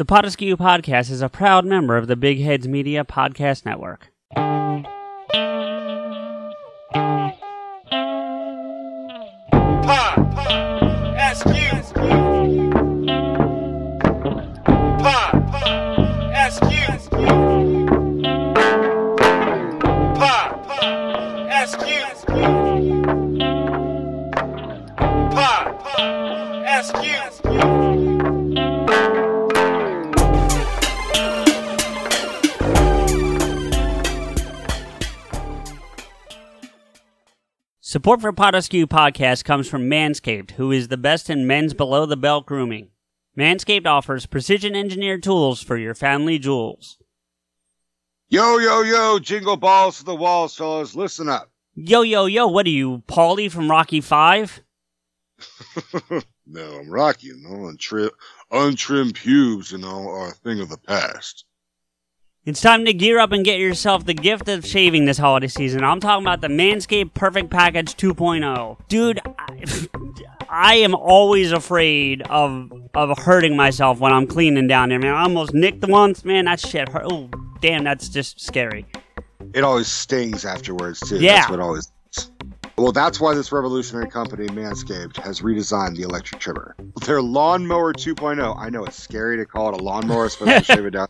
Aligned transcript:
The 0.00 0.06
Potaskew 0.06 0.56
Podcast 0.56 1.10
is 1.10 1.20
a 1.20 1.28
proud 1.28 1.66
member 1.66 1.98
of 1.98 2.06
the 2.06 2.16
Big 2.16 2.40
Heads 2.40 2.66
Media 2.66 3.04
Podcast 3.04 3.66
Network. 3.66 4.09
Support 38.00 38.22
for 38.22 38.32
Potaskew 38.32 38.86
Podcast 38.86 39.44
comes 39.44 39.68
from 39.68 39.82
Manscaped, 39.82 40.52
who 40.52 40.72
is 40.72 40.88
the 40.88 40.96
best 40.96 41.28
in 41.28 41.46
men's 41.46 41.74
below 41.74 42.06
the 42.06 42.16
belt 42.16 42.46
grooming. 42.46 42.88
Manscaped 43.36 43.86
offers 43.86 44.24
precision 44.24 44.74
engineered 44.74 45.22
tools 45.22 45.62
for 45.62 45.76
your 45.76 45.94
family 45.94 46.38
jewels. 46.38 46.96
Yo, 48.30 48.56
yo, 48.56 48.80
yo, 48.80 49.18
jingle 49.18 49.58
balls 49.58 49.98
to 49.98 50.04
the 50.04 50.14
walls, 50.14 50.56
fellas. 50.56 50.94
Listen 50.94 51.28
up. 51.28 51.50
Yo, 51.74 52.00
yo, 52.00 52.24
yo, 52.24 52.46
what 52.46 52.64
are 52.64 52.70
you, 52.70 53.02
Paulie 53.06 53.52
from 53.52 53.70
Rocky 53.70 54.00
Five? 54.00 54.62
no, 56.46 56.78
I'm 56.80 56.88
Rocky, 56.88 57.26
you 57.26 57.36
know, 57.36 57.70
untri- 57.70 58.08
untrimmed 58.50 59.16
pubes, 59.16 59.72
you 59.72 59.76
know, 59.76 60.08
are 60.08 60.28
a 60.28 60.32
thing 60.32 60.60
of 60.60 60.70
the 60.70 60.78
past. 60.78 61.44
It's 62.46 62.62
time 62.62 62.86
to 62.86 62.94
gear 62.94 63.18
up 63.18 63.32
and 63.32 63.44
get 63.44 63.58
yourself 63.58 64.06
the 64.06 64.14
gift 64.14 64.48
of 64.48 64.64
shaving 64.64 65.04
this 65.04 65.18
holiday 65.18 65.46
season. 65.46 65.84
I'm 65.84 66.00
talking 66.00 66.24
about 66.24 66.40
the 66.40 66.48
Manscaped 66.48 67.12
Perfect 67.12 67.50
Package 67.50 67.94
2.0. 67.96 68.78
Dude, 68.88 69.20
I, 69.38 69.86
I 70.48 70.74
am 70.76 70.94
always 70.94 71.52
afraid 71.52 72.22
of 72.22 72.72
of 72.94 73.18
hurting 73.18 73.56
myself 73.56 74.00
when 74.00 74.14
I'm 74.14 74.26
cleaning 74.26 74.66
down 74.68 74.88
there, 74.88 74.98
man. 74.98 75.14
I 75.14 75.24
almost 75.24 75.52
nicked 75.52 75.86
once, 75.86 76.24
man. 76.24 76.46
That 76.46 76.60
shit 76.60 76.88
hurt. 76.88 77.02
Oh, 77.04 77.28
damn, 77.60 77.84
that's 77.84 78.08
just 78.08 78.40
scary. 78.40 78.86
It 79.52 79.62
always 79.62 79.88
stings 79.88 80.46
afterwards, 80.46 81.00
too. 81.00 81.20
Yeah. 81.20 81.40
That's 81.40 81.50
what 81.50 81.60
always. 81.60 81.92
Well, 82.80 82.92
that's 82.92 83.20
why 83.20 83.34
this 83.34 83.52
revolutionary 83.52 84.08
company, 84.08 84.46
Manscaped, 84.46 85.18
has 85.18 85.42
redesigned 85.42 85.96
the 85.96 86.02
electric 86.02 86.40
trimmer. 86.40 86.74
Their 87.04 87.20
lawnmower 87.20 87.92
2.0, 87.92 88.56
I 88.58 88.70
know 88.70 88.86
it's 88.86 88.96
scary 88.96 89.36
to 89.36 89.44
call 89.44 89.68
it 89.68 89.78
a 89.78 89.84
lawnmower, 89.84 90.24
especially 90.24 90.64
shave 90.64 90.86
it 90.86 90.92
down, 90.92 91.08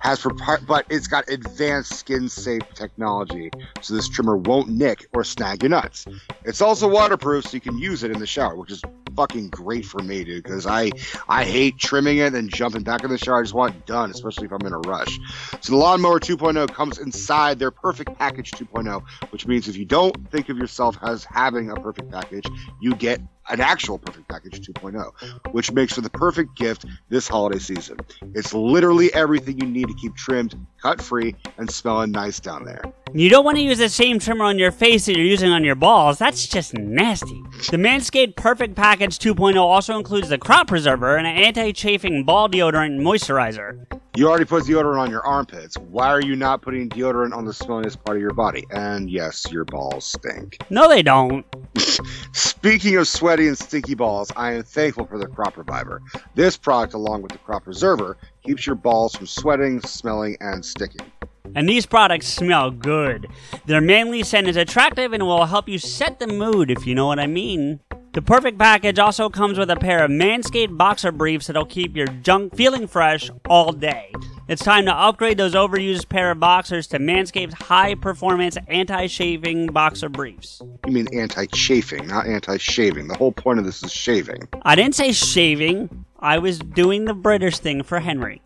has 0.00 0.20
propri- 0.20 0.66
but 0.66 0.84
it's 0.90 1.06
got 1.06 1.26
advanced 1.30 1.94
skin 1.94 2.28
safe 2.28 2.60
technology, 2.74 3.50
so 3.80 3.94
this 3.94 4.10
trimmer 4.10 4.36
won't 4.36 4.68
nick 4.68 5.06
or 5.14 5.24
snag 5.24 5.62
your 5.62 5.70
nuts. 5.70 6.04
It's 6.44 6.60
also 6.60 6.86
waterproof, 6.86 7.46
so 7.46 7.54
you 7.54 7.62
can 7.62 7.78
use 7.78 8.02
it 8.02 8.10
in 8.10 8.18
the 8.18 8.26
shower, 8.26 8.54
which 8.54 8.70
is 8.70 8.82
fucking 9.20 9.50
great 9.50 9.84
for 9.84 10.00
me, 10.02 10.24
dude, 10.24 10.42
because 10.42 10.66
I 10.66 10.90
I 11.28 11.44
hate 11.44 11.76
trimming 11.76 12.18
it 12.18 12.32
and 12.32 12.48
jumping 12.48 12.84
back 12.84 13.04
in 13.04 13.10
the 13.10 13.18
shower. 13.18 13.40
I 13.40 13.42
just 13.42 13.52
want 13.52 13.74
it 13.74 13.84
done, 13.84 14.10
especially 14.10 14.46
if 14.46 14.52
I'm 14.52 14.66
in 14.66 14.72
a 14.72 14.78
rush. 14.78 15.18
So 15.60 15.72
the 15.72 15.76
lawnmower 15.76 16.18
2.0 16.18 16.72
comes 16.72 16.98
inside 16.98 17.58
their 17.58 17.70
perfect 17.70 18.18
package 18.18 18.50
2.0, 18.52 19.02
which 19.28 19.46
means 19.46 19.68
if 19.68 19.76
you 19.76 19.84
don't 19.84 20.30
think 20.30 20.48
of 20.48 20.56
yourself 20.56 20.96
as 21.02 21.22
having 21.24 21.70
a 21.70 21.74
perfect 21.74 22.10
package, 22.10 22.46
you 22.80 22.94
get 22.94 23.20
an 23.50 23.60
actual 23.60 23.98
perfect 23.98 24.26
package 24.28 24.66
2.0, 24.66 25.52
which 25.52 25.70
makes 25.70 25.92
for 25.92 26.00
the 26.00 26.10
perfect 26.10 26.56
gift 26.56 26.86
this 27.10 27.28
holiday 27.28 27.58
season. 27.58 27.98
It's 28.34 28.54
literally 28.54 29.12
everything 29.12 29.58
you 29.58 29.66
need 29.66 29.88
to 29.88 29.94
keep 30.00 30.14
trimmed, 30.16 30.54
cut 30.80 31.02
free, 31.02 31.36
and 31.58 31.70
smelling 31.70 32.12
nice 32.12 32.40
down 32.40 32.64
there. 32.64 32.82
You 33.12 33.28
don't 33.28 33.44
want 33.44 33.56
to 33.56 33.62
use 33.62 33.78
the 33.78 33.88
same 33.88 34.20
trimmer 34.20 34.44
on 34.44 34.58
your 34.58 34.70
face 34.70 35.06
that 35.06 35.16
you're 35.16 35.26
using 35.26 35.50
on 35.50 35.64
your 35.64 35.74
balls. 35.74 36.18
That's 36.18 36.46
just 36.46 36.74
nasty. 36.74 37.42
The 37.70 37.76
Manscaped 37.76 38.36
Perfect 38.36 38.76
Package 38.76 39.18
2.0 39.18 39.56
also 39.56 39.96
includes 39.96 40.28
the 40.28 40.38
crop 40.38 40.68
preserver 40.68 41.16
and 41.16 41.26
an 41.26 41.36
anti-chafing 41.36 42.24
ball 42.24 42.48
deodorant 42.48 42.86
and 42.86 43.00
moisturizer. 43.00 43.84
You 44.16 44.28
already 44.28 44.44
put 44.44 44.64
deodorant 44.64 44.98
on 44.98 45.10
your 45.10 45.24
armpits. 45.26 45.76
Why 45.78 46.08
are 46.08 46.20
you 46.20 46.36
not 46.36 46.62
putting 46.62 46.88
deodorant 46.88 47.34
on 47.34 47.44
the 47.44 47.52
smelliest 47.52 48.04
part 48.04 48.16
of 48.16 48.20
your 48.20 48.34
body? 48.34 48.64
And 48.70 49.10
yes, 49.10 49.50
your 49.50 49.64
balls 49.64 50.04
stink. 50.04 50.58
No, 50.70 50.88
they 50.88 51.02
don't. 51.02 51.44
Speaking 52.32 52.96
of 52.96 53.08
sweaty 53.08 53.48
and 53.48 53.58
stinky 53.58 53.94
balls, 53.94 54.30
I 54.36 54.52
am 54.52 54.62
thankful 54.62 55.06
for 55.06 55.18
the 55.18 55.26
Crop 55.26 55.56
Reviver. 55.56 56.02
This 56.34 56.56
product, 56.56 56.94
along 56.94 57.22
with 57.22 57.32
the 57.32 57.38
Crop 57.38 57.64
Preserver, 57.64 58.16
keeps 58.44 58.66
your 58.66 58.76
balls 58.76 59.14
from 59.16 59.26
sweating, 59.26 59.80
smelling, 59.80 60.36
and 60.40 60.64
sticking. 60.64 61.10
And 61.54 61.68
these 61.68 61.86
products 61.86 62.28
smell 62.28 62.70
good. 62.70 63.26
Their 63.66 63.80
manly 63.80 64.22
scent 64.22 64.48
is 64.48 64.56
attractive 64.56 65.12
and 65.12 65.26
will 65.26 65.46
help 65.46 65.68
you 65.68 65.78
set 65.78 66.18
the 66.18 66.26
mood, 66.26 66.70
if 66.70 66.86
you 66.86 66.94
know 66.94 67.06
what 67.06 67.18
I 67.18 67.26
mean. 67.26 67.80
The 68.12 68.22
perfect 68.22 68.58
package 68.58 68.98
also 68.98 69.28
comes 69.28 69.56
with 69.56 69.70
a 69.70 69.76
pair 69.76 70.04
of 70.04 70.10
Manscaped 70.10 70.76
boxer 70.76 71.12
briefs 71.12 71.46
that'll 71.46 71.64
keep 71.64 71.94
your 71.94 72.08
junk 72.08 72.56
feeling 72.56 72.88
fresh 72.88 73.30
all 73.48 73.70
day. 73.72 74.12
It's 74.48 74.64
time 74.64 74.84
to 74.86 74.92
upgrade 74.92 75.38
those 75.38 75.54
overused 75.54 76.08
pair 76.08 76.32
of 76.32 76.40
boxers 76.40 76.88
to 76.88 76.98
Manscaped's 76.98 77.54
high 77.54 77.94
performance 77.94 78.58
anti 78.66 79.06
shaving 79.06 79.68
boxer 79.68 80.08
briefs. 80.08 80.60
You 80.88 80.92
mean 80.92 81.06
anti 81.12 81.46
chafing, 81.46 82.08
not 82.08 82.26
anti 82.26 82.56
shaving. 82.56 83.06
The 83.06 83.14
whole 83.14 83.30
point 83.30 83.60
of 83.60 83.64
this 83.64 83.84
is 83.84 83.92
shaving. 83.92 84.48
I 84.62 84.74
didn't 84.74 84.96
say 84.96 85.12
shaving, 85.12 86.04
I 86.18 86.38
was 86.38 86.58
doing 86.58 87.04
the 87.04 87.14
British 87.14 87.60
thing 87.60 87.84
for 87.84 88.00
Henry. 88.00 88.42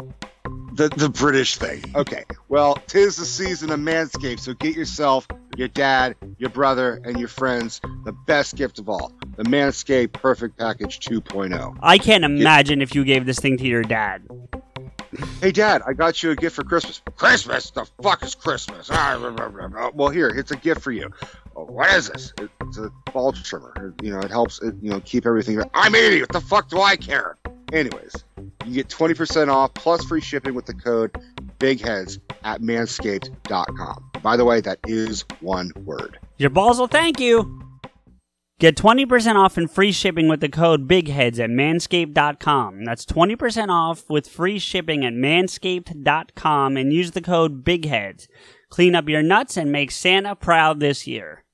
The, 0.74 0.88
the 0.88 1.08
British 1.08 1.56
thing. 1.56 1.84
Okay. 1.94 2.24
Well, 2.48 2.74
tis 2.88 3.16
the 3.16 3.24
season 3.24 3.70
of 3.70 3.78
Manscaped, 3.78 4.40
so 4.40 4.54
get 4.54 4.74
yourself, 4.74 5.26
your 5.56 5.68
dad, 5.68 6.16
your 6.38 6.50
brother, 6.50 7.00
and 7.04 7.18
your 7.18 7.28
friends 7.28 7.80
the 8.04 8.12
best 8.26 8.56
gift 8.56 8.80
of 8.80 8.88
all 8.88 9.12
the 9.36 9.44
Manscaped 9.44 10.12
Perfect 10.12 10.58
Package 10.58 11.08
oh. 11.12 11.20
2.0. 11.20 11.78
I 11.80 11.98
can't 11.98 12.24
imagine 12.24 12.82
if 12.82 12.94
you 12.94 13.04
gave 13.04 13.24
this 13.24 13.38
thing 13.38 13.56
to 13.58 13.64
your 13.64 13.82
dad. 13.82 14.26
Hey, 15.40 15.52
Dad, 15.52 15.82
I 15.86 15.92
got 15.92 16.24
you 16.24 16.32
a 16.32 16.36
gift 16.36 16.56
for 16.56 16.64
Christmas. 16.64 17.00
Christmas? 17.14 17.70
The 17.70 17.84
fuck 18.02 18.24
is 18.24 18.34
Christmas? 18.34 18.88
Ah, 18.91 19.16
blah, 19.16 19.30
blah, 19.30 19.48
blah, 19.48 19.68
blah. 19.68 19.91
Well, 19.94 20.08
here, 20.08 20.28
it's 20.28 20.50
a 20.50 20.56
gift 20.56 20.80
for 20.80 20.91
you. 20.91 21.08
Oh, 21.54 21.66
what 21.66 21.92
is 21.94 22.08
this? 22.08 22.32
It- 22.41 22.50
It's 22.62 22.78
a 22.78 22.91
ball 23.12 23.32
trimmer. 23.32 23.72
It- 23.76 24.04
you 24.04 24.12
know, 24.12 24.18
it 24.18 24.30
helps. 24.30 24.60
It, 24.60 24.74
you 24.82 24.91
know, 24.91 25.00
keep 25.00 25.24
everything. 25.24 25.62
I'm 25.72 25.94
80. 25.94 26.20
What 26.22 26.32
the 26.32 26.41
fuck 26.41 26.68
do 26.68 26.80
I 26.80 26.96
care? 26.96 27.36
Anyways, 27.72 28.24
you 28.66 28.75
get 28.75 28.88
20% 28.88 29.48
off 29.48 29.75
plus 29.75 30.04
free 30.04 30.20
shipping 30.20 30.54
with 30.54 30.66
the 30.66 30.75
code 30.75 31.12
BIGHEADS 31.58 32.19
at 32.44 32.60
manscaped.com. 32.60 34.10
By 34.22 34.36
the 34.36 34.44
way, 34.44 34.60
that 34.60 34.78
is 34.86 35.25
one 35.41 35.70
word. 35.84 36.19
Your 36.38 36.50
balls 36.50 36.78
will 36.78 36.86
thank 36.86 37.20
you. 37.20 37.60
Get 38.60 38.76
20% 38.76 39.34
off 39.34 39.56
and 39.56 39.70
free 39.70 39.91
shipping 39.91 40.28
with 40.28 40.41
the 40.41 40.48
code 40.48 40.88
BIGHEADS 40.88 41.41
at 41.41 41.50
manscaped.com. 41.50 42.84
That's 42.84 43.04
20% 43.04 43.69
off 43.69 44.08
with 44.08 44.28
free 44.28 44.58
shipping 44.58 45.04
at 45.04 45.12
manscaped.com 45.12 46.76
and 46.76 46.92
use 46.92 47.10
the 47.10 47.20
code 47.20 47.64
BIGHEADS. 47.64 48.28
Clean 48.70 48.94
up 48.94 49.08
your 49.08 49.22
nuts 49.22 49.56
and 49.56 49.72
make 49.72 49.91
Santa 49.91 50.36
proud 50.36 50.80
this 50.80 51.06
year. 51.06 51.44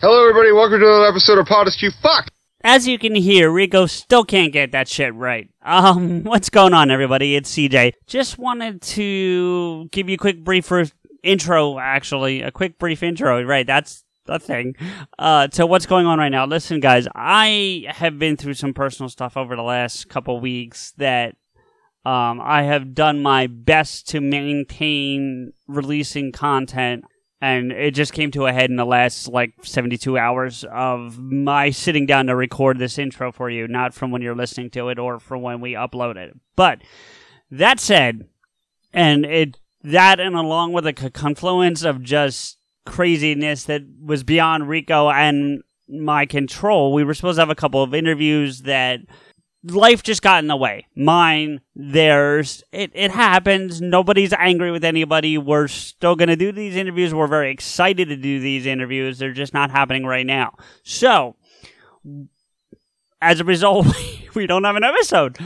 Hello, 0.00 0.20
everybody. 0.28 0.52
Welcome 0.52 0.80
to 0.80 0.86
another 0.86 1.08
episode 1.08 1.38
of 1.38 1.46
Potaskew. 1.46 1.92
Fuck! 2.02 2.33
As 2.66 2.88
you 2.88 2.98
can 2.98 3.14
hear, 3.14 3.50
Rico 3.50 3.84
still 3.84 4.24
can't 4.24 4.50
get 4.50 4.72
that 4.72 4.88
shit 4.88 5.14
right. 5.14 5.50
Um, 5.62 6.22
what's 6.24 6.48
going 6.48 6.72
on, 6.72 6.90
everybody? 6.90 7.36
It's 7.36 7.54
CJ. 7.54 7.92
Just 8.06 8.38
wanted 8.38 8.80
to 8.80 9.86
give 9.92 10.08
you 10.08 10.14
a 10.14 10.18
quick 10.18 10.42
brief 10.42 10.72
intro, 11.22 11.78
actually. 11.78 12.40
A 12.40 12.50
quick 12.50 12.78
brief 12.78 13.02
intro. 13.02 13.44
Right, 13.44 13.66
that's 13.66 14.02
the 14.24 14.38
thing. 14.38 14.76
Uh, 15.18 15.48
to 15.48 15.66
what's 15.66 15.84
going 15.84 16.06
on 16.06 16.18
right 16.18 16.30
now. 16.30 16.46
Listen, 16.46 16.80
guys, 16.80 17.06
I 17.14 17.84
have 17.88 18.18
been 18.18 18.38
through 18.38 18.54
some 18.54 18.72
personal 18.72 19.10
stuff 19.10 19.36
over 19.36 19.54
the 19.56 19.62
last 19.62 20.08
couple 20.08 20.40
weeks 20.40 20.92
that 20.96 21.36
um, 22.06 22.40
I 22.42 22.62
have 22.62 22.94
done 22.94 23.20
my 23.20 23.46
best 23.46 24.08
to 24.08 24.22
maintain 24.22 25.52
releasing 25.68 26.32
content 26.32 27.04
and 27.44 27.72
it 27.72 27.90
just 27.90 28.14
came 28.14 28.30
to 28.30 28.46
a 28.46 28.52
head 28.54 28.70
in 28.70 28.76
the 28.76 28.86
last 28.86 29.28
like 29.28 29.52
72 29.62 30.16
hours 30.16 30.64
of 30.64 31.18
my 31.18 31.68
sitting 31.68 32.06
down 32.06 32.28
to 32.28 32.34
record 32.34 32.78
this 32.78 32.98
intro 32.98 33.30
for 33.32 33.50
you, 33.50 33.68
not 33.68 33.92
from 33.92 34.10
when 34.10 34.22
you're 34.22 34.34
listening 34.34 34.70
to 34.70 34.88
it 34.88 34.98
or 34.98 35.20
from 35.20 35.42
when 35.42 35.60
we 35.60 35.74
upload 35.74 36.16
it. 36.16 36.34
But 36.56 36.80
that 37.50 37.80
said, 37.80 38.26
and 38.94 39.26
it 39.26 39.58
that 39.82 40.20
and 40.20 40.34
along 40.34 40.72
with 40.72 40.86
a 40.86 40.94
confluence 40.94 41.82
of 41.82 42.02
just 42.02 42.56
craziness 42.86 43.64
that 43.64 43.82
was 44.02 44.24
beyond 44.24 44.70
Rico 44.70 45.10
and 45.10 45.62
my 45.86 46.24
control, 46.24 46.94
we 46.94 47.04
were 47.04 47.12
supposed 47.12 47.36
to 47.36 47.42
have 47.42 47.50
a 47.50 47.54
couple 47.54 47.82
of 47.82 47.92
interviews 47.92 48.62
that 48.62 49.00
life 49.64 50.02
just 50.02 50.22
got 50.22 50.42
in 50.42 50.48
the 50.48 50.56
way. 50.56 50.86
Mine, 50.94 51.60
theirs. 51.74 52.62
It 52.72 52.90
it 52.94 53.10
happens. 53.10 53.80
Nobody's 53.80 54.32
angry 54.34 54.70
with 54.70 54.84
anybody. 54.84 55.38
We're 55.38 55.68
still 55.68 56.16
gonna 56.16 56.36
do 56.36 56.52
these 56.52 56.76
interviews. 56.76 57.14
We're 57.14 57.26
very 57.26 57.50
excited 57.50 58.08
to 58.08 58.16
do 58.16 58.40
these 58.40 58.66
interviews. 58.66 59.18
They're 59.18 59.32
just 59.32 59.54
not 59.54 59.70
happening 59.70 60.04
right 60.04 60.26
now. 60.26 60.54
So 60.82 61.36
as 63.20 63.40
a 63.40 63.44
result, 63.44 63.86
we 64.34 64.46
don't 64.46 64.64
have 64.64 64.76
an 64.76 64.84
episode. 64.84 65.38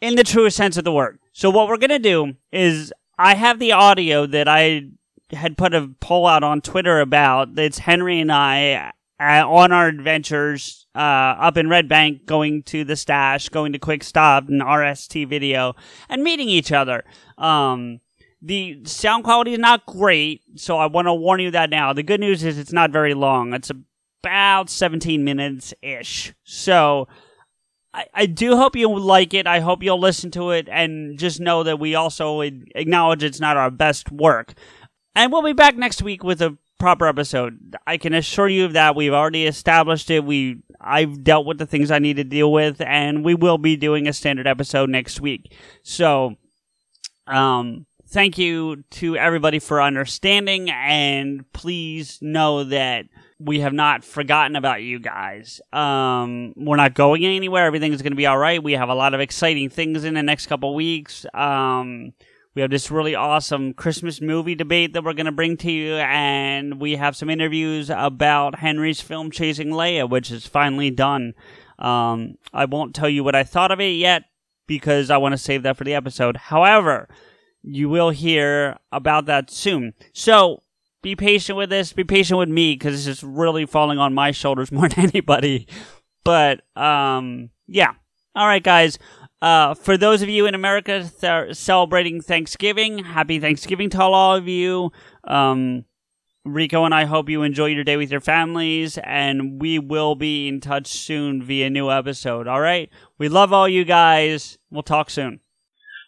in 0.00 0.16
the 0.16 0.24
truest 0.24 0.56
sense 0.56 0.76
of 0.76 0.84
the 0.84 0.92
word. 0.92 1.18
So 1.32 1.48
what 1.50 1.68
we're 1.68 1.78
gonna 1.78 1.98
do 1.98 2.34
is 2.52 2.92
I 3.18 3.34
have 3.34 3.58
the 3.58 3.72
audio 3.72 4.26
that 4.26 4.48
I 4.48 4.88
had 5.32 5.56
put 5.56 5.74
a 5.74 5.88
poll 6.00 6.26
out 6.26 6.42
on 6.44 6.60
Twitter 6.60 7.00
about. 7.00 7.58
It's 7.58 7.78
Henry 7.78 8.20
and 8.20 8.30
I 8.30 8.92
uh, 9.20 9.44
on 9.48 9.72
our 9.72 9.88
adventures 9.88 10.86
uh, 10.94 10.98
up 10.98 11.56
in 11.56 11.68
Red 11.68 11.88
Bank, 11.88 12.26
going 12.26 12.62
to 12.64 12.84
the 12.84 12.96
stash, 12.96 13.48
going 13.48 13.72
to 13.72 13.78
Quick 13.78 14.04
Stop 14.04 14.48
and 14.48 14.62
RST 14.62 15.28
Video, 15.28 15.74
and 16.08 16.22
meeting 16.22 16.48
each 16.48 16.72
other. 16.72 17.04
Um, 17.38 18.00
the 18.42 18.80
sound 18.84 19.24
quality 19.24 19.54
is 19.54 19.58
not 19.58 19.86
great, 19.86 20.42
so 20.56 20.76
I 20.78 20.86
want 20.86 21.06
to 21.06 21.14
warn 21.14 21.40
you 21.40 21.50
that 21.52 21.70
now. 21.70 21.92
The 21.92 22.02
good 22.02 22.20
news 22.20 22.44
is 22.44 22.58
it's 22.58 22.72
not 22.72 22.90
very 22.90 23.14
long. 23.14 23.54
It's 23.54 23.70
about 24.22 24.68
17 24.68 25.24
minutes 25.24 25.72
ish. 25.82 26.34
So 26.44 27.08
I, 27.94 28.06
I 28.12 28.26
do 28.26 28.56
hope 28.56 28.76
you 28.76 28.94
like 28.98 29.32
it. 29.34 29.46
I 29.46 29.60
hope 29.60 29.82
you'll 29.82 30.00
listen 30.00 30.30
to 30.32 30.50
it 30.50 30.68
and 30.70 31.18
just 31.18 31.40
know 31.40 31.62
that 31.62 31.78
we 31.80 31.94
also 31.94 32.40
acknowledge 32.40 33.22
it's 33.22 33.40
not 33.40 33.56
our 33.56 33.70
best 33.70 34.12
work. 34.12 34.54
And 35.14 35.32
we'll 35.32 35.42
be 35.42 35.54
back 35.54 35.76
next 35.76 36.02
week 36.02 36.22
with 36.22 36.42
a 36.42 36.58
proper 36.78 37.06
episode. 37.06 37.76
I 37.86 37.96
can 37.96 38.14
assure 38.14 38.48
you 38.48 38.64
of 38.64 38.74
that. 38.74 38.96
We've 38.96 39.12
already 39.12 39.46
established 39.46 40.10
it. 40.10 40.24
We 40.24 40.62
I've 40.80 41.24
dealt 41.24 41.46
with 41.46 41.58
the 41.58 41.66
things 41.66 41.90
I 41.90 41.98
need 41.98 42.16
to 42.16 42.24
deal 42.24 42.52
with, 42.52 42.80
and 42.80 43.24
we 43.24 43.34
will 43.34 43.58
be 43.58 43.76
doing 43.76 44.06
a 44.06 44.12
standard 44.12 44.46
episode 44.46 44.90
next 44.90 45.20
week. 45.20 45.54
So, 45.82 46.36
um, 47.26 47.86
thank 48.08 48.38
you 48.38 48.84
to 48.90 49.16
everybody 49.16 49.58
for 49.58 49.82
understanding, 49.82 50.70
and 50.70 51.50
please 51.52 52.18
know 52.20 52.64
that 52.64 53.06
we 53.38 53.60
have 53.60 53.72
not 53.72 54.04
forgotten 54.04 54.56
about 54.56 54.82
you 54.82 54.98
guys. 54.98 55.60
Um, 55.72 56.54
we're 56.56 56.76
not 56.76 56.94
going 56.94 57.24
anywhere. 57.24 57.66
Everything's 57.66 58.02
going 58.02 58.12
to 58.12 58.16
be 58.16 58.26
all 58.26 58.38
right. 58.38 58.62
We 58.62 58.72
have 58.72 58.88
a 58.88 58.94
lot 58.94 59.12
of 59.12 59.20
exciting 59.20 59.68
things 59.68 60.04
in 60.04 60.14
the 60.14 60.22
next 60.22 60.46
couple 60.46 60.74
weeks. 60.74 61.26
Um, 61.34 62.12
we 62.56 62.62
have 62.62 62.70
this 62.70 62.90
really 62.90 63.14
awesome 63.14 63.74
Christmas 63.74 64.22
movie 64.22 64.54
debate 64.54 64.94
that 64.94 65.04
we're 65.04 65.12
going 65.12 65.26
to 65.26 65.32
bring 65.32 65.58
to 65.58 65.70
you, 65.70 65.96
and 65.96 66.80
we 66.80 66.96
have 66.96 67.14
some 67.14 67.28
interviews 67.28 67.90
about 67.90 68.60
Henry's 68.60 69.02
film 69.02 69.30
Chasing 69.30 69.68
Leia, 69.68 70.08
which 70.08 70.30
is 70.30 70.46
finally 70.46 70.90
done. 70.90 71.34
Um, 71.78 72.36
I 72.54 72.64
won't 72.64 72.94
tell 72.94 73.10
you 73.10 73.22
what 73.22 73.34
I 73.34 73.44
thought 73.44 73.72
of 73.72 73.80
it 73.80 73.96
yet 73.96 74.22
because 74.66 75.10
I 75.10 75.18
want 75.18 75.34
to 75.34 75.38
save 75.38 75.64
that 75.64 75.76
for 75.76 75.84
the 75.84 75.92
episode. 75.92 76.38
However, 76.38 77.10
you 77.62 77.90
will 77.90 78.08
hear 78.08 78.78
about 78.90 79.26
that 79.26 79.50
soon. 79.50 79.92
So 80.14 80.62
be 81.02 81.14
patient 81.14 81.58
with 81.58 81.68
this. 81.68 81.92
Be 81.92 82.04
patient 82.04 82.38
with 82.38 82.48
me 82.48 82.72
because 82.72 83.04
this 83.04 83.18
is 83.18 83.22
really 83.22 83.66
falling 83.66 83.98
on 83.98 84.14
my 84.14 84.30
shoulders 84.30 84.72
more 84.72 84.88
than 84.88 85.10
anybody. 85.10 85.68
But 86.24 86.62
um, 86.74 87.50
yeah. 87.66 87.92
All 88.34 88.46
right, 88.46 88.62
guys. 88.62 88.98
Uh, 89.42 89.74
for 89.74 89.96
those 89.96 90.22
of 90.22 90.28
you 90.28 90.46
in 90.46 90.54
America 90.54 91.08
th- 91.20 91.54
celebrating 91.56 92.20
Thanksgiving, 92.20 92.98
happy 93.04 93.38
Thanksgiving 93.38 93.90
to 93.90 94.02
all 94.02 94.34
of 94.34 94.48
you. 94.48 94.90
Um, 95.24 95.84
Rico 96.44 96.84
and 96.84 96.94
I 96.94 97.04
hope 97.04 97.28
you 97.28 97.42
enjoy 97.42 97.66
your 97.66 97.84
day 97.84 97.96
with 97.96 98.10
your 98.10 98.20
families, 98.20 98.98
and 99.02 99.60
we 99.60 99.78
will 99.78 100.14
be 100.14 100.46
in 100.48 100.60
touch 100.60 100.86
soon 100.86 101.42
via 101.42 101.68
new 101.68 101.90
episode. 101.90 102.46
All 102.46 102.60
right, 102.60 102.88
we 103.18 103.28
love 103.28 103.52
all 103.52 103.68
you 103.68 103.84
guys. 103.84 104.56
We'll 104.70 104.84
talk 104.84 105.10
soon. 105.10 105.40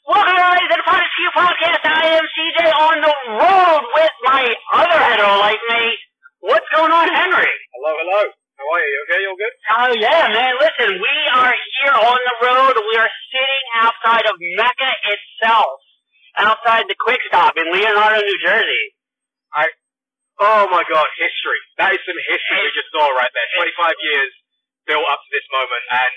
Welcome 0.07 0.33
everybody 0.39 0.69
to 0.69 0.77
the 0.79 0.83
Potaskew 0.89 1.31
podcast. 1.37 1.81
I 1.85 2.07
am 2.17 2.25
CJ 2.25 2.73
on 2.73 3.01
the 3.03 3.15
road 3.35 3.83
with 3.95 4.11
my 4.25 4.55
other 4.73 4.95
heterolife 4.95 5.59
mate. 5.69 5.99
What's 6.41 6.67
going 6.75 6.93
on, 6.93 7.09
Henry? 7.09 7.51
Hello, 7.75 7.95
hello. 7.99 8.31
How 8.58 8.66
are 8.75 8.82
you? 8.82 8.90
You 8.90 9.00
okay? 9.06 9.20
You 9.22 9.31
all 9.31 9.38
good? 9.38 9.55
Oh 9.70 9.93
yeah, 10.02 10.25
man. 10.34 10.52
Listen, 10.58 10.90
we 10.99 11.16
are 11.31 11.55
here 11.55 11.94
on 11.94 12.19
the 12.26 12.37
road. 12.43 12.75
We 12.90 12.94
are 12.99 13.12
sitting 13.31 13.66
outside 13.87 14.26
of 14.26 14.34
Mecca 14.58 14.90
itself, 15.14 15.78
outside 16.38 16.90
the 16.90 16.99
Quick 16.99 17.22
Stop 17.31 17.55
in 17.55 17.70
Leonardo, 17.70 18.19
New 18.22 18.38
Jersey. 18.43 18.84
I. 19.55 19.70
Oh 20.43 20.66
my 20.70 20.82
God, 20.90 21.06
history. 21.19 21.60
That 21.82 21.94
is 21.94 22.02
some 22.06 22.19
history 22.31 22.58
we 22.62 22.70
just 22.75 22.90
saw 22.94 23.06
right 23.14 23.31
there. 23.34 23.49
25 23.58 23.94
years 24.14 24.31
built 24.87 25.06
up 25.06 25.19
to 25.22 25.31
this 25.34 25.46
moment, 25.50 25.84
and 25.94 26.14